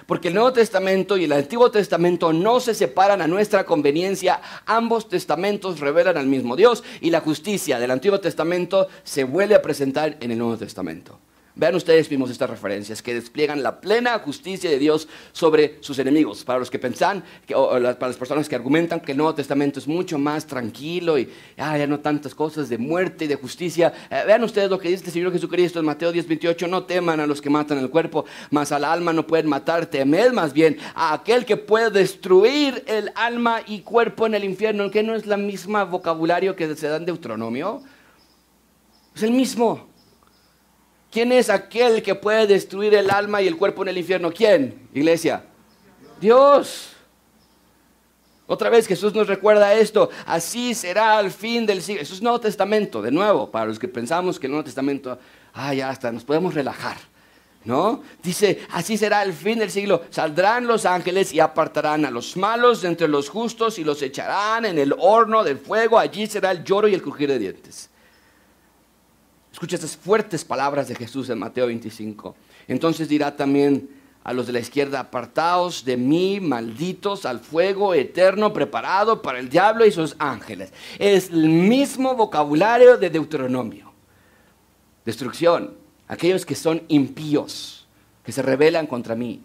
[0.05, 4.41] Porque el Nuevo Testamento y el Antiguo Testamento no se separan a nuestra conveniencia.
[4.65, 9.62] Ambos testamentos revelan al mismo Dios y la justicia del Antiguo Testamento se vuelve a
[9.62, 11.19] presentar en el Nuevo Testamento.
[11.54, 16.46] Vean ustedes mismos estas referencias que despliegan la plena justicia de Dios sobre sus enemigos.
[16.46, 19.88] Para los que pensan, o, para las personas que argumentan que el Nuevo Testamento es
[19.88, 23.92] mucho más tranquilo y ah, ya no tantas cosas de muerte y de justicia.
[24.10, 26.68] Eh, vean ustedes lo que dice el Señor Jesucristo en Mateo 10, 28.
[26.68, 29.86] No teman a los que matan el cuerpo, mas al alma no pueden matar.
[29.86, 34.90] Temed más bien a aquel que puede destruir el alma y cuerpo en el infierno.
[34.90, 37.82] ¿Que no es la misma vocabulario que se da en Deuteronomio?
[39.14, 39.90] Es el mismo.
[41.12, 44.32] ¿Quién es aquel que puede destruir el alma y el cuerpo en el infierno?
[44.32, 45.43] ¿Quién, iglesia?
[46.21, 46.93] Dios.
[48.47, 52.02] Otra vez Jesús nos recuerda esto, así será al fin del siglo.
[52.02, 55.19] Eso es Nuevo Testamento, de nuevo, para los que pensamos que el Nuevo Testamento,
[55.54, 56.97] ah, ya está, nos podemos relajar.
[57.63, 58.02] ¿No?
[58.24, 60.02] Dice, así será el fin del siglo.
[60.10, 64.65] Saldrán los ángeles y apartarán a los malos de entre los justos y los echarán
[64.65, 66.00] en el horno del fuego.
[66.00, 67.90] Allí será el lloro y el crujir de dientes.
[69.62, 72.36] Escucha estas fuertes palabras de Jesús en Mateo 25.
[72.67, 73.91] Entonces dirá también
[74.24, 79.50] a los de la izquierda, apartaos de mí, malditos, al fuego eterno preparado para el
[79.50, 80.74] diablo y sus ángeles.
[80.97, 83.93] Es el mismo vocabulario de Deuteronomio.
[85.06, 85.76] Destrucción,
[86.08, 87.86] aquellos que son impíos,
[88.26, 89.43] que se rebelan contra mí.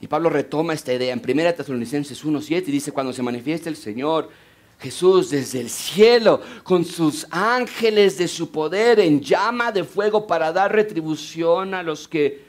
[0.00, 3.76] Y Pablo retoma esta idea en 1 Tesalonicenses 1.7 y dice, cuando se manifieste el
[3.76, 4.30] Señor,
[4.82, 10.52] Jesús desde el cielo con sus ángeles de su poder en llama de fuego para
[10.52, 12.44] dar retribución a los que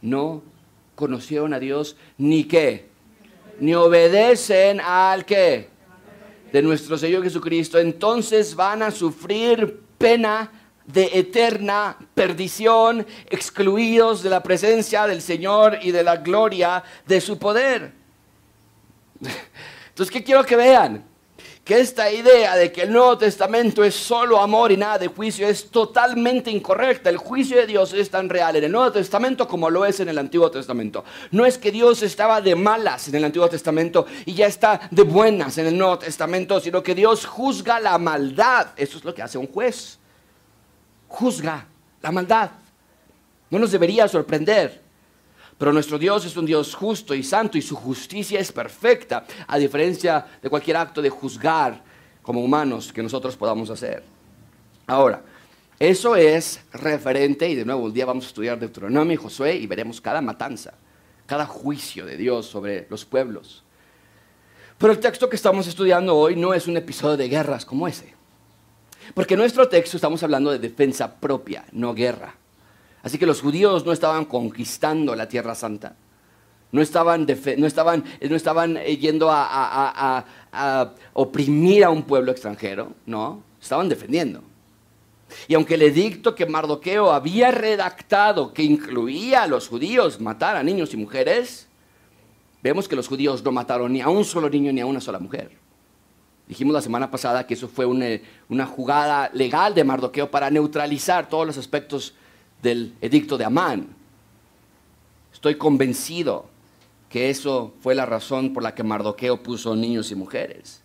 [0.00, 0.42] no
[0.94, 2.86] conocieron a Dios ni qué,
[3.58, 5.68] ni obedecen al que
[6.52, 10.52] de nuestro Señor Jesucristo, entonces van a sufrir pena
[10.86, 17.38] de eterna perdición, excluidos de la presencia del Señor y de la gloria de su
[17.38, 17.92] poder.
[19.88, 21.04] Entonces, ¿qué quiero que vean?
[21.64, 25.48] Que esta idea de que el Nuevo Testamento es solo amor y nada de juicio
[25.48, 27.08] es totalmente incorrecta.
[27.08, 30.10] El juicio de Dios es tan real en el Nuevo Testamento como lo es en
[30.10, 31.04] el Antiguo Testamento.
[31.30, 35.04] No es que Dios estaba de malas en el Antiguo Testamento y ya está de
[35.04, 38.68] buenas en el Nuevo Testamento, sino que Dios juzga la maldad.
[38.76, 39.98] Eso es lo que hace un juez.
[41.08, 41.66] Juzga
[42.02, 42.50] la maldad.
[43.48, 44.83] No nos debería sorprender.
[45.58, 49.58] Pero nuestro Dios es un Dios justo y santo y su justicia es perfecta, a
[49.58, 51.82] diferencia de cualquier acto de juzgar
[52.22, 54.02] como humanos que nosotros podamos hacer.
[54.86, 55.22] Ahora,
[55.78, 59.66] eso es referente, y de nuevo un día vamos a estudiar Deuteronomio y Josué y
[59.66, 60.74] veremos cada matanza,
[61.26, 63.62] cada juicio de Dios sobre los pueblos.
[64.78, 68.14] Pero el texto que estamos estudiando hoy no es un episodio de guerras como ese.
[69.14, 72.34] Porque en nuestro texto estamos hablando de defensa propia, no guerra.
[73.04, 75.94] Así que los judíos no estaban conquistando la Tierra Santa.
[76.72, 77.26] No estaban,
[77.58, 80.24] no estaban, no estaban eh, yendo a,
[81.12, 84.42] oprimir a un pueblo extranjero, no, estaban defendiendo.
[85.46, 90.62] Y aunque el edicto que Mardoqueo había redactado, que incluía a los judíos matar a
[90.62, 91.68] niños y mujeres,
[92.62, 95.18] vemos que los judíos no mataron ni a un solo niño ni a una sola
[95.18, 95.50] mujer.
[96.48, 98.06] Dijimos la semana pasada que eso fue una,
[98.48, 102.14] una jugada legal de Mardoqueo para neutralizar todos los aspectos
[102.64, 103.86] del edicto de Amán.
[105.32, 106.46] Estoy convencido
[107.10, 110.82] que eso fue la razón por la que Mardoqueo puso niños y mujeres.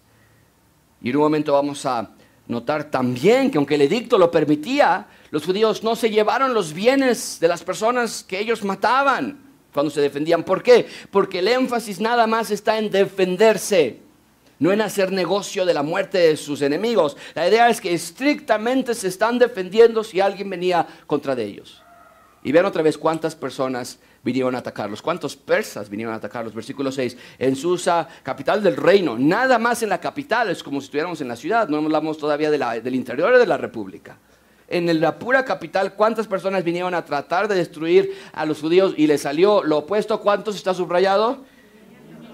[1.02, 2.12] Y en un momento vamos a
[2.48, 7.40] notar también que aunque el edicto lo permitía, los judíos no se llevaron los bienes
[7.40, 9.40] de las personas que ellos mataban
[9.74, 10.44] cuando se defendían.
[10.44, 10.86] ¿Por qué?
[11.10, 14.02] Porque el énfasis nada más está en defenderse,
[14.60, 17.18] no en hacer negocio de la muerte de sus enemigos.
[17.34, 21.82] La idea es que estrictamente se están defendiendo si alguien venía contra de ellos.
[22.44, 26.54] Y vean otra vez cuántas personas vinieron a atacarlos, cuántos persas vinieron a atacarlos.
[26.54, 30.86] Versículo 6, en Susa, capital del reino, nada más en la capital, es como si
[30.86, 34.18] estuviéramos en la ciudad, no hablamos todavía del interior de la república
[34.70, 39.08] en la pura capital, ¿cuántas personas vinieron a tratar de destruir a los judíos y
[39.08, 40.22] les salió lo opuesto?
[40.22, 41.44] ¿Cuántos está subrayado?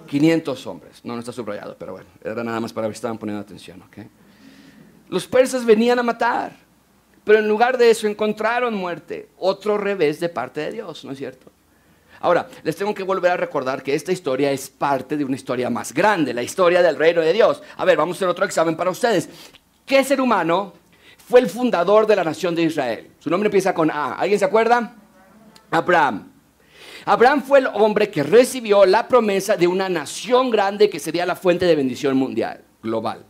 [0.05, 1.01] 500 hombres.
[1.03, 3.83] No, no está subrayado, pero bueno, era nada más para ver si estaban poniendo atención.
[5.09, 6.55] Los persas venían a matar,
[7.23, 9.29] pero en lugar de eso encontraron muerte.
[9.37, 11.51] Otro revés de parte de Dios, ¿no es cierto?
[12.21, 15.69] Ahora, les tengo que volver a recordar que esta historia es parte de una historia
[15.69, 17.61] más grande, la historia del reino de Dios.
[17.77, 19.29] A ver, vamos a hacer otro examen para ustedes.
[19.85, 20.73] ¿Qué ser humano
[21.27, 23.11] fue el fundador de la nación de Israel.
[23.19, 24.13] Su nombre empieza con A.
[24.13, 24.95] ¿Alguien se acuerda?
[25.71, 26.34] Abraham.
[27.05, 31.35] Abraham fue el hombre que recibió la promesa de una nación grande que sería la
[31.35, 33.23] fuente de bendición mundial, global.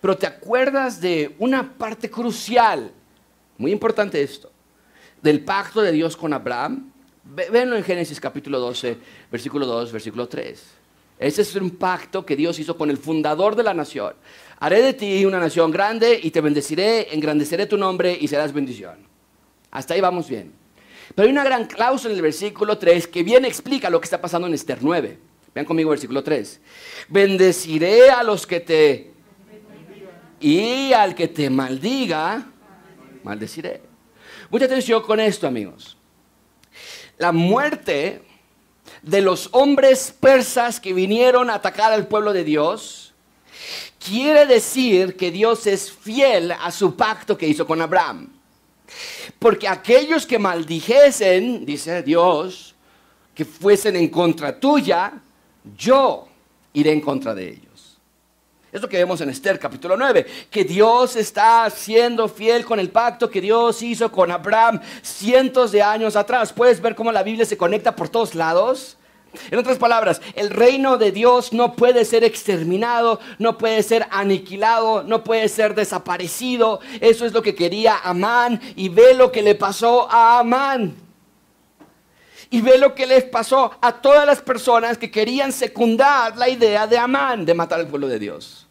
[0.00, 2.92] Pero te acuerdas de una parte crucial,
[3.56, 4.50] muy importante esto,
[5.22, 6.90] del pacto de Dios con Abraham.
[7.24, 8.98] Venlo en Génesis capítulo 12,
[9.30, 10.64] versículo 2, versículo 3.
[11.20, 14.14] Ese es un pacto que Dios hizo con el fundador de la nación
[14.60, 18.98] haré de ti una nación grande y te bendeciré, engrandeceré tu nombre y serás bendición.
[19.70, 20.52] Hasta ahí vamos bien.
[21.14, 24.20] Pero hay una gran cláusula en el versículo 3 que bien explica lo que está
[24.20, 25.18] pasando en Esther 9.
[25.54, 26.60] Vean conmigo versículo 3.
[27.08, 29.10] Bendeciré a los que te...
[30.40, 32.46] Y al que te maldiga,
[33.22, 33.82] maldeciré.
[34.48, 35.98] Mucha atención con esto, amigos.
[37.18, 38.22] La muerte
[39.02, 43.12] de los hombres persas que vinieron a atacar al pueblo de Dios
[44.02, 48.39] quiere decir que Dios es fiel a su pacto que hizo con Abraham.
[49.38, 52.74] Porque aquellos que maldijesen, dice Dios,
[53.34, 55.12] que fuesen en contra tuya,
[55.76, 56.28] yo
[56.72, 57.98] iré en contra de ellos.
[58.72, 62.90] Es lo que vemos en Esther capítulo 9, que Dios está siendo fiel con el
[62.90, 66.52] pacto que Dios hizo con Abraham cientos de años atrás.
[66.52, 68.96] Puedes ver cómo la Biblia se conecta por todos lados.
[69.50, 75.04] En otras palabras, el reino de Dios no puede ser exterminado, no puede ser aniquilado,
[75.04, 76.80] no puede ser desaparecido.
[77.00, 80.96] Eso es lo que quería Amán y ve lo que le pasó a Amán.
[82.50, 86.88] Y ve lo que les pasó a todas las personas que querían secundar la idea
[86.88, 88.66] de Amán de matar al pueblo de Dios.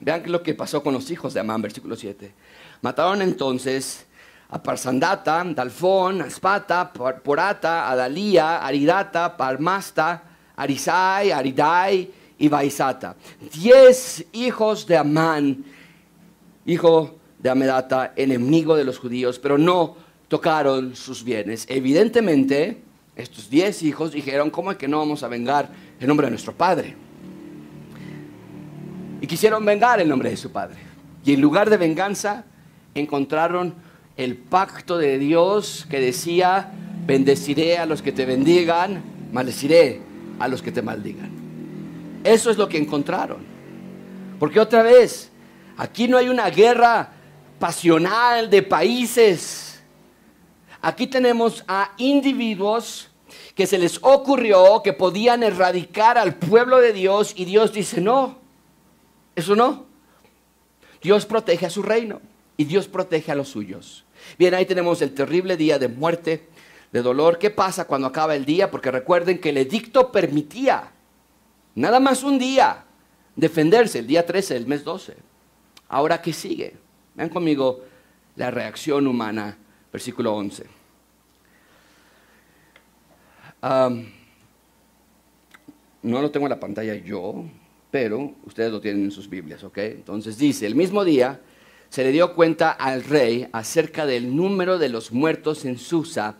[0.00, 2.34] Vean lo que pasó con los hijos de Amán, versículo 7.
[2.82, 4.06] Mataron entonces
[4.50, 10.22] a Parsandata, Dalfón, Aspata, Porata, Adalía, Aridata, Parmasta,
[10.56, 13.14] Arisai, Aridai y Baisata.
[13.52, 15.64] Diez hijos de Amán,
[16.66, 19.96] hijo de Amedata, enemigo de los judíos, pero no
[20.28, 21.64] tocaron sus bienes.
[21.68, 22.82] Evidentemente,
[23.14, 25.70] estos diez hijos dijeron, ¿cómo es que no vamos a vengar
[26.00, 26.96] el nombre de nuestro padre?
[29.20, 30.78] Y quisieron vengar el nombre de su padre.
[31.24, 32.44] Y en lugar de venganza,
[32.94, 33.74] encontraron
[34.20, 36.70] el pacto de Dios que decía,
[37.06, 39.02] bendeciré a los que te bendigan,
[39.32, 40.02] maldeciré
[40.38, 41.30] a los que te maldigan.
[42.22, 43.38] Eso es lo que encontraron.
[44.38, 45.30] Porque otra vez,
[45.78, 47.12] aquí no hay una guerra
[47.58, 49.80] pasional de países.
[50.82, 53.08] Aquí tenemos a individuos
[53.54, 58.36] que se les ocurrió que podían erradicar al pueblo de Dios y Dios dice, no,
[59.34, 59.86] eso no.
[61.00, 62.20] Dios protege a su reino
[62.60, 64.04] y Dios protege a los suyos.
[64.38, 66.46] Bien, ahí tenemos el terrible día de muerte,
[66.92, 67.38] de dolor.
[67.38, 68.70] ¿Qué pasa cuando acaba el día?
[68.70, 70.92] Porque recuerden que el edicto permitía
[71.74, 72.84] nada más un día
[73.34, 75.16] defenderse, el día 13 del mes 12.
[75.88, 76.76] Ahora, ¿qué sigue?
[77.14, 77.80] Vean conmigo
[78.36, 79.56] la reacción humana,
[79.90, 80.66] versículo 11.
[86.02, 87.46] no lo tengo en la pantalla yo,
[87.90, 89.78] pero ustedes lo tienen en sus Biblias, ¿ok?
[89.78, 91.40] Entonces dice, el mismo día
[91.90, 96.36] se le dio cuenta al rey acerca del número de los muertos en Susa,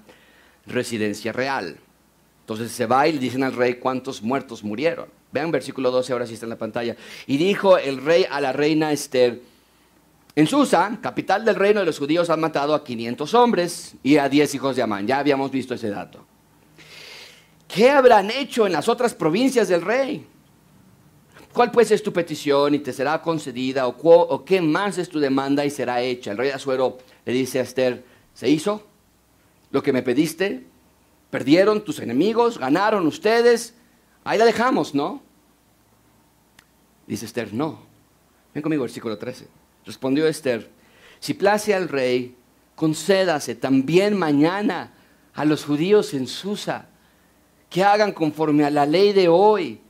[0.66, 1.76] residencia real.
[2.42, 5.07] Entonces se va y le dicen al rey cuántos muertos murieron.
[5.32, 6.96] Vean versículo 12, ahora sí está en la pantalla.
[7.26, 9.40] Y dijo el rey a la reina Esther,
[10.36, 14.28] en Susa, capital del reino de los judíos, han matado a 500 hombres y a
[14.28, 15.07] 10 hijos de Amán.
[15.07, 16.24] Ya habíamos visto ese dato.
[17.66, 20.26] ¿Qué habrán hecho en las otras provincias del rey?
[21.53, 23.86] ¿Cuál pues es tu petición y te será concedida?
[23.88, 26.30] ¿O, qué más es tu demanda y será hecha?
[26.30, 28.86] El rey Azuero le dice a Esther, ¿se hizo
[29.72, 30.64] lo que me pediste?
[31.30, 32.59] ¿Perdieron tus enemigos?
[32.59, 33.74] ¿Ganaron ustedes?
[34.22, 35.22] Ahí la dejamos, ¿no?
[37.07, 37.80] Dice Esther, no.
[38.55, 39.48] Ven conmigo, versículo 13.
[39.84, 40.70] Respondió Esther,
[41.18, 42.36] si place al rey,
[42.76, 44.92] concédase también mañana
[45.34, 46.86] a los judíos en Susa
[47.68, 49.80] que hagan conforme a la ley de hoy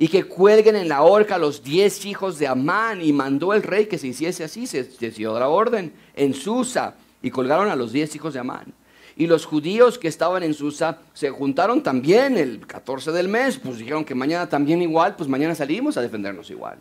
[0.00, 3.02] y que cuelguen en la horca los diez hijos de Amán.
[3.02, 7.30] Y mandó el rey que se hiciese así, se, dio la orden en Susa y
[7.30, 8.72] colgaron a los diez hijos de Amán.
[9.16, 13.78] Y los judíos que estaban en Susa se juntaron también el 14 del mes, pues
[13.78, 16.78] dijeron que mañana también igual, pues mañana salimos a defendernos igual.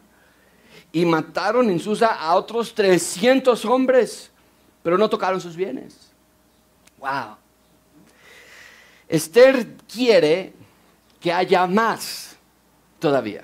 [0.91, 4.29] Y mataron en Susa a otros 300 hombres,
[4.83, 6.11] pero no tocaron sus bienes.
[6.99, 7.37] Wow.
[9.09, 10.53] Esther quiere
[11.19, 12.26] que haya más
[12.99, 13.43] todavía.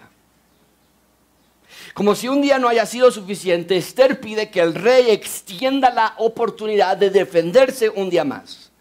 [1.94, 6.16] Como si un día no haya sido suficiente, Esther pide que el rey extienda la
[6.18, 8.72] oportunidad de defenderse un día más.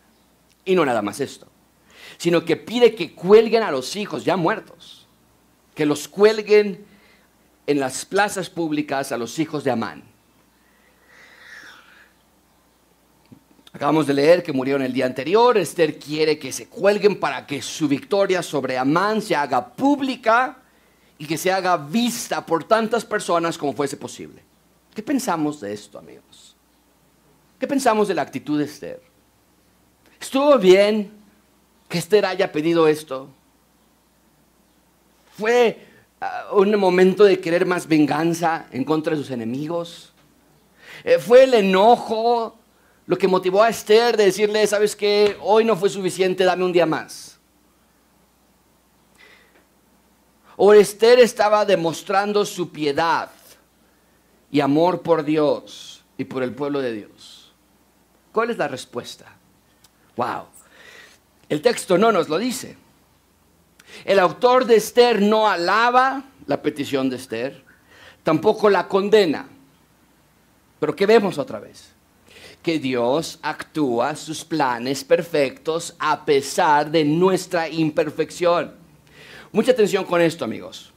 [0.64, 1.46] Y no nada más esto,
[2.16, 5.06] sino que pide que cuelguen a los hijos ya muertos,
[5.74, 6.86] que los cuelguen
[7.66, 10.04] en las plazas públicas a los hijos de Amán.
[13.74, 15.56] Acabamos de leer que murieron el día anterior.
[15.56, 20.61] Esther quiere que se cuelguen para que su victoria sobre Amán se haga pública
[21.22, 24.42] y que se haga vista por tantas personas como fuese posible.
[24.92, 26.56] ¿Qué pensamos de esto, amigos?
[27.60, 29.00] ¿Qué pensamos de la actitud de Esther?
[30.20, 31.12] ¿Estuvo bien
[31.88, 33.28] que Esther haya pedido esto?
[35.38, 35.86] ¿Fue
[36.20, 40.12] ah, un momento de querer más venganza en contra de sus enemigos?
[41.04, 42.58] Eh, ¿Fue el enojo
[43.06, 46.72] lo que motivó a Esther de decirle, sabes que hoy no fue suficiente, dame un
[46.72, 47.31] día más.
[50.56, 53.30] O Esther estaba demostrando su piedad
[54.50, 57.52] y amor por Dios y por el pueblo de Dios.
[58.32, 59.26] ¿Cuál es la respuesta?
[60.16, 60.46] Wow.
[61.48, 62.76] El texto no nos lo dice.
[64.04, 67.62] El autor de Esther no alaba la petición de Esther,
[68.22, 69.46] tampoco la condena.
[70.80, 71.92] Pero ¿qué vemos otra vez?
[72.62, 78.81] que Dios actúa sus planes perfectos a pesar de nuestra imperfección.
[79.52, 80.92] Mucha atención con esto, amigos.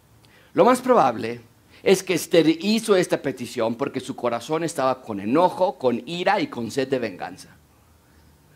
[0.54, 1.42] Lo más probable
[1.84, 6.48] es que Esther hizo esta petición porque su corazón estaba con enojo, con ira y
[6.48, 7.56] con sed de venganza.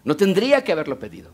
[0.06, 1.32] No tendría que haberlo pedido.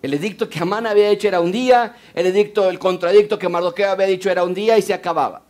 [0.00, 3.90] El edicto que Amán había hecho era un día, el edicto, el contradicto que Mardoqueo
[3.90, 5.42] había dicho era un día y se acababa.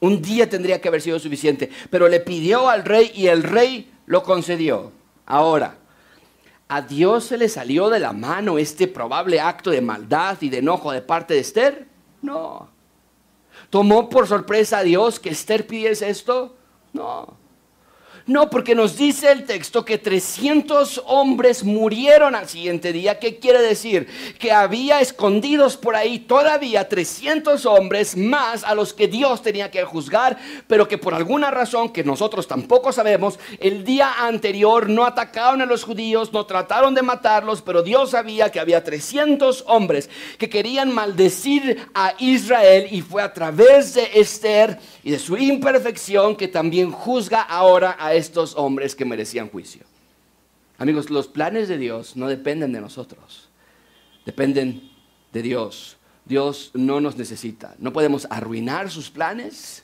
[0.00, 3.90] Un día tendría que haber sido suficiente, pero le pidió al rey y el rey
[4.06, 4.92] lo concedió.
[5.26, 5.78] Ahora,
[6.68, 10.58] ¿a Dios se le salió de la mano este probable acto de maldad y de
[10.58, 11.88] enojo de parte de Esther?
[12.20, 12.68] No.
[13.70, 16.56] ¿Tomó por sorpresa a Dios que Esther pidiese esto?
[16.92, 17.37] No.
[18.28, 23.18] No, porque nos dice el texto que 300 hombres murieron al siguiente día.
[23.18, 24.06] ¿Qué quiere decir?
[24.38, 29.82] Que había escondidos por ahí todavía 300 hombres más a los que Dios tenía que
[29.82, 35.62] juzgar, pero que por alguna razón que nosotros tampoco sabemos, el día anterior no atacaron
[35.62, 40.50] a los judíos, no trataron de matarlos, pero Dios sabía que había 300 hombres que
[40.50, 44.78] querían maldecir a Israel y fue a través de Esther
[45.08, 49.86] y de su imperfección que también juzga ahora a estos hombres que merecían juicio.
[50.76, 53.48] Amigos, los planes de Dios no dependen de nosotros,
[54.26, 54.90] dependen
[55.32, 55.96] de Dios.
[56.26, 57.74] Dios no nos necesita.
[57.78, 59.82] No podemos arruinar sus planes,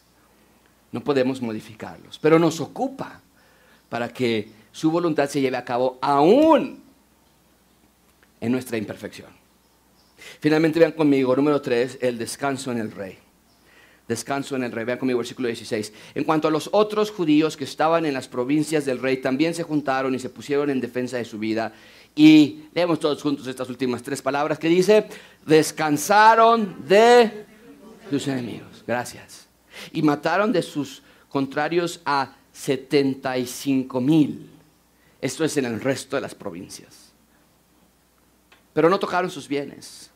[0.93, 3.23] no podemos modificarlos, pero nos ocupa
[3.89, 6.83] para que su voluntad se lleve a cabo aún
[8.43, 9.31] en nuestra imperfección.
[10.41, 13.24] Finalmente vean conmigo, número 3, el descanso en el rey
[14.09, 14.85] descanso en el rey.
[14.85, 15.93] Vean conmigo versículo 16.
[16.15, 19.63] En cuanto a los otros judíos que estaban en las provincias del rey, también se
[19.63, 21.73] juntaron y se pusieron en defensa de su vida.
[22.15, 25.07] Y leemos todos juntos estas últimas tres palabras que dice,
[25.45, 27.47] descansaron de
[28.11, 28.85] sus enemigos.
[28.87, 29.47] Gracias.
[29.93, 34.51] Y mataron de sus contrarios a 75 mil.
[35.21, 37.13] Esto es en el resto de las provincias.
[38.73, 40.11] Pero no tocaron sus bienes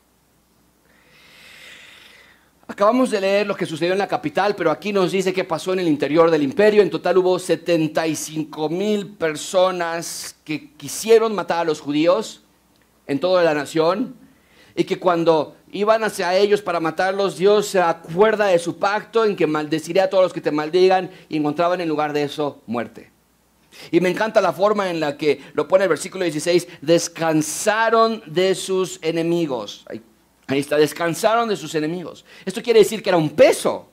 [2.71, 5.73] Acabamos de leer lo que sucedió en la capital, pero aquí nos dice qué pasó
[5.73, 6.83] en el interior del imperio.
[6.83, 12.43] En total hubo 75 mil personas que quisieron matar a los judíos
[13.07, 14.15] en toda la nación
[14.77, 19.35] y que cuando iban hacia ellos para matarlos, Dios se acuerda de su pacto en
[19.35, 23.11] que maldeciré a todos los que te maldigan y encontraban en lugar de eso muerte.
[23.91, 28.55] Y me encanta la forma en la que lo pone el versículo 16, descansaron de
[28.55, 29.87] sus enemigos.
[30.49, 32.25] Ahí está, descansaron de sus enemigos.
[32.45, 33.87] Esto quiere decir que era un peso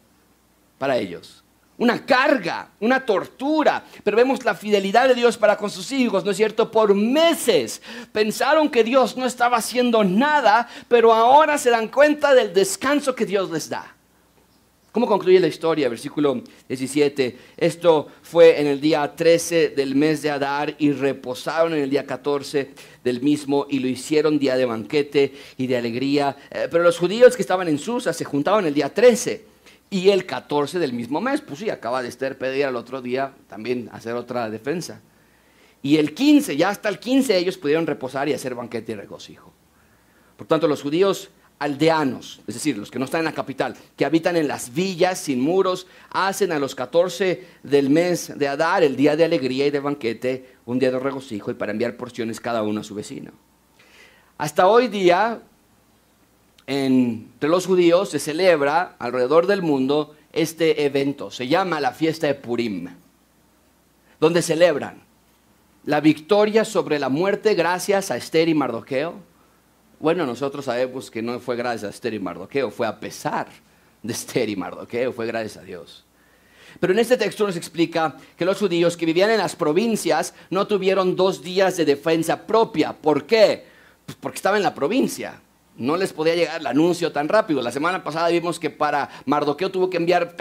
[0.77, 1.43] para ellos.
[1.77, 3.83] una carga, una tortura.
[4.03, 6.71] Pero vemos la fidelidad de Dios para con sus hijos, ¿no es cierto?
[6.71, 7.81] Por meses
[8.13, 13.25] pensaron que Dios no estaba haciendo nada, pero ahora se dan cuenta del descanso que
[13.25, 13.94] Dios les da.
[14.95, 15.89] ¿Cómo concluye la historia?
[15.89, 17.37] Versículo 17.
[17.57, 22.05] Esto fue en el día 13 del mes de Adar y reposaron en el día
[22.05, 22.71] 14
[23.03, 26.37] del mismo y lo hicieron día de banquete y de alegría.
[26.49, 29.43] Eh, pero los judíos que estaban en Susa se juntaban el día 13
[29.89, 31.41] y el 14 del mismo mes.
[31.41, 35.01] Pues sí, acaba de Esther pedir al otro día también hacer otra defensa.
[35.83, 39.51] Y el 15, ya hasta el 15 ellos pudieron reposar y hacer banquete y regocijo.
[40.37, 44.05] Por tanto, los judíos aldeanos, es decir, los que no están en la capital, que
[44.05, 48.95] habitan en las villas sin muros, hacen a los 14 del mes de Adar el
[48.95, 52.63] día de alegría y de banquete, un día de regocijo y para enviar porciones cada
[52.63, 53.31] uno a su vecino.
[54.37, 55.41] Hasta hoy día,
[56.67, 61.31] entre los judíos se celebra alrededor del mundo este evento.
[61.31, 62.89] Se llama la fiesta de Purim,
[64.19, 65.03] donde celebran
[65.85, 69.13] la victoria sobre la muerte gracias a Esther y Mardoqueo.
[69.99, 73.47] Bueno, nosotros sabemos que no fue gracias a Esther y Mardoqueo, fue a pesar
[74.03, 76.03] de Esther y Mardoqueo, fue gracias a Dios.
[76.79, 80.67] Pero en este texto nos explica que los judíos que vivían en las provincias no
[80.67, 82.93] tuvieron dos días de defensa propia.
[82.93, 83.65] ¿Por qué?
[84.05, 85.39] Pues porque estaba en la provincia
[85.77, 87.61] no les podía llegar el anuncio tan rápido.
[87.61, 90.35] La semana pasada vimos que para Mardoqueo tuvo que enviar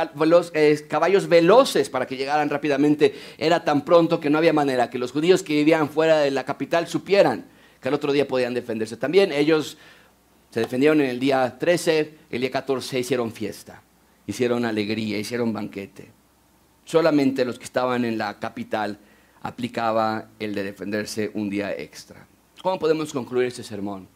[0.54, 3.14] eh, caballos veloces para que llegaran rápidamente.
[3.36, 6.44] Era tan pronto que no había manera que los judíos que vivían fuera de la
[6.44, 7.46] capital supieran
[7.84, 8.96] que el otro día podían defenderse.
[8.96, 9.76] También ellos
[10.48, 13.82] se defendieron en el día 13, el día 14 hicieron fiesta,
[14.26, 16.10] hicieron alegría, hicieron banquete.
[16.86, 18.98] Solamente los que estaban en la capital
[19.42, 22.26] aplicaba el de defenderse un día extra.
[22.62, 24.08] ¿Cómo podemos concluir este sermón?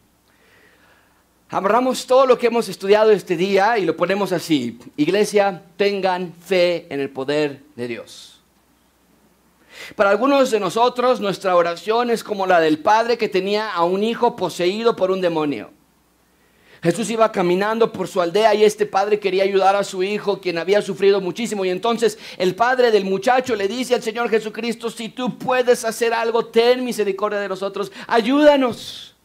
[1.49, 4.79] Amarramos todo lo que hemos estudiado este día y lo ponemos así.
[4.97, 8.38] Iglesia, tengan fe en el poder de Dios.
[9.95, 14.03] Para algunos de nosotros nuestra oración es como la del padre que tenía a un
[14.03, 15.71] hijo poseído por un demonio.
[16.81, 20.57] Jesús iba caminando por su aldea y este padre quería ayudar a su hijo, quien
[20.57, 21.65] había sufrido muchísimo.
[21.65, 26.13] Y entonces el padre del muchacho le dice al Señor Jesucristo, si tú puedes hacer
[26.13, 29.15] algo, ten misericordia de nosotros, ayúdanos.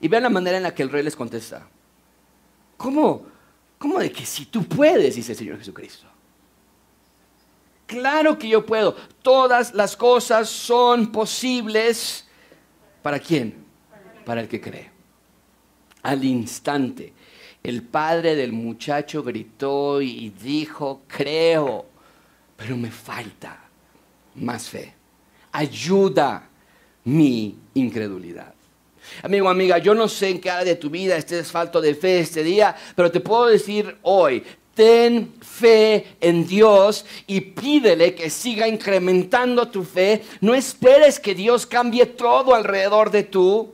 [0.00, 1.66] Y vean la manera en la que el rey les contesta.
[2.76, 3.26] ¿Cómo?
[3.78, 5.14] ¿Cómo de que si tú puedes?
[5.14, 6.06] Dice el Señor Jesucristo.
[7.86, 8.94] Claro que yo puedo.
[9.22, 12.26] Todas las cosas son posibles.
[13.02, 13.64] ¿Para quién?
[14.24, 14.90] Para el que cree.
[16.02, 17.12] Al instante,
[17.62, 21.86] el padre del muchacho gritó y dijo, creo,
[22.56, 23.64] pero me falta
[24.36, 24.94] más fe.
[25.52, 26.48] Ayuda
[27.04, 28.54] mi incredulidad.
[29.22, 32.20] Amigo, amiga, yo no sé en qué área de tu vida estés falto de fe
[32.20, 34.42] este día, pero te puedo decir hoy,
[34.74, 40.22] ten fe en Dios y pídele que siga incrementando tu fe.
[40.40, 43.72] No esperes que Dios cambie todo alrededor de tú,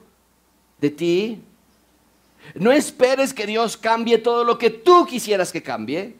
[0.78, 1.40] de ti.
[2.54, 6.14] No esperes que Dios cambie todo lo que tú quisieras que cambie.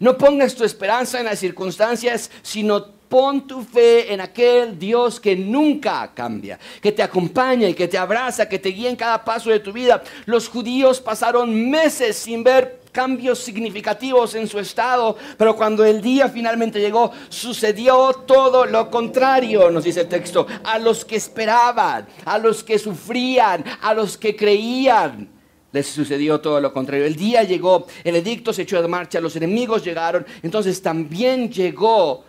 [0.00, 5.34] No pongas tu esperanza en las circunstancias, sino Pon tu fe en aquel Dios que
[5.34, 9.48] nunca cambia, que te acompaña y que te abraza, que te guía en cada paso
[9.48, 10.02] de tu vida.
[10.26, 16.28] Los judíos pasaron meses sin ver cambios significativos en su estado, pero cuando el día
[16.28, 22.38] finalmente llegó, sucedió todo lo contrario, nos dice el texto, a los que esperaban, a
[22.38, 25.28] los que sufrían, a los que creían.
[25.70, 27.06] Les sucedió todo lo contrario.
[27.06, 32.24] El día llegó, el edicto se echó de marcha, los enemigos llegaron, entonces también llegó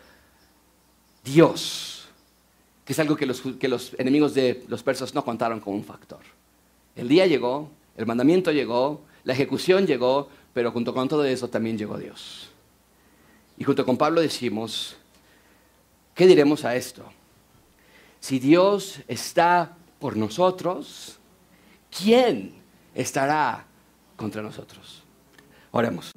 [1.24, 2.08] Dios,
[2.86, 5.84] que es algo que los, que los enemigos de los persas no contaron como un
[5.84, 6.22] factor.
[6.96, 11.78] El día llegó, el mandamiento llegó, la ejecución llegó, pero junto con todo eso también
[11.78, 12.50] llegó Dios.
[13.58, 14.96] Y junto con Pablo decimos,
[16.16, 17.04] ¿qué diremos a esto?
[18.20, 21.20] Si Dios está por nosotros,
[21.90, 22.54] ¿quién
[22.96, 23.66] estará
[24.16, 25.04] contra nosotros?
[25.72, 26.12] Oremos.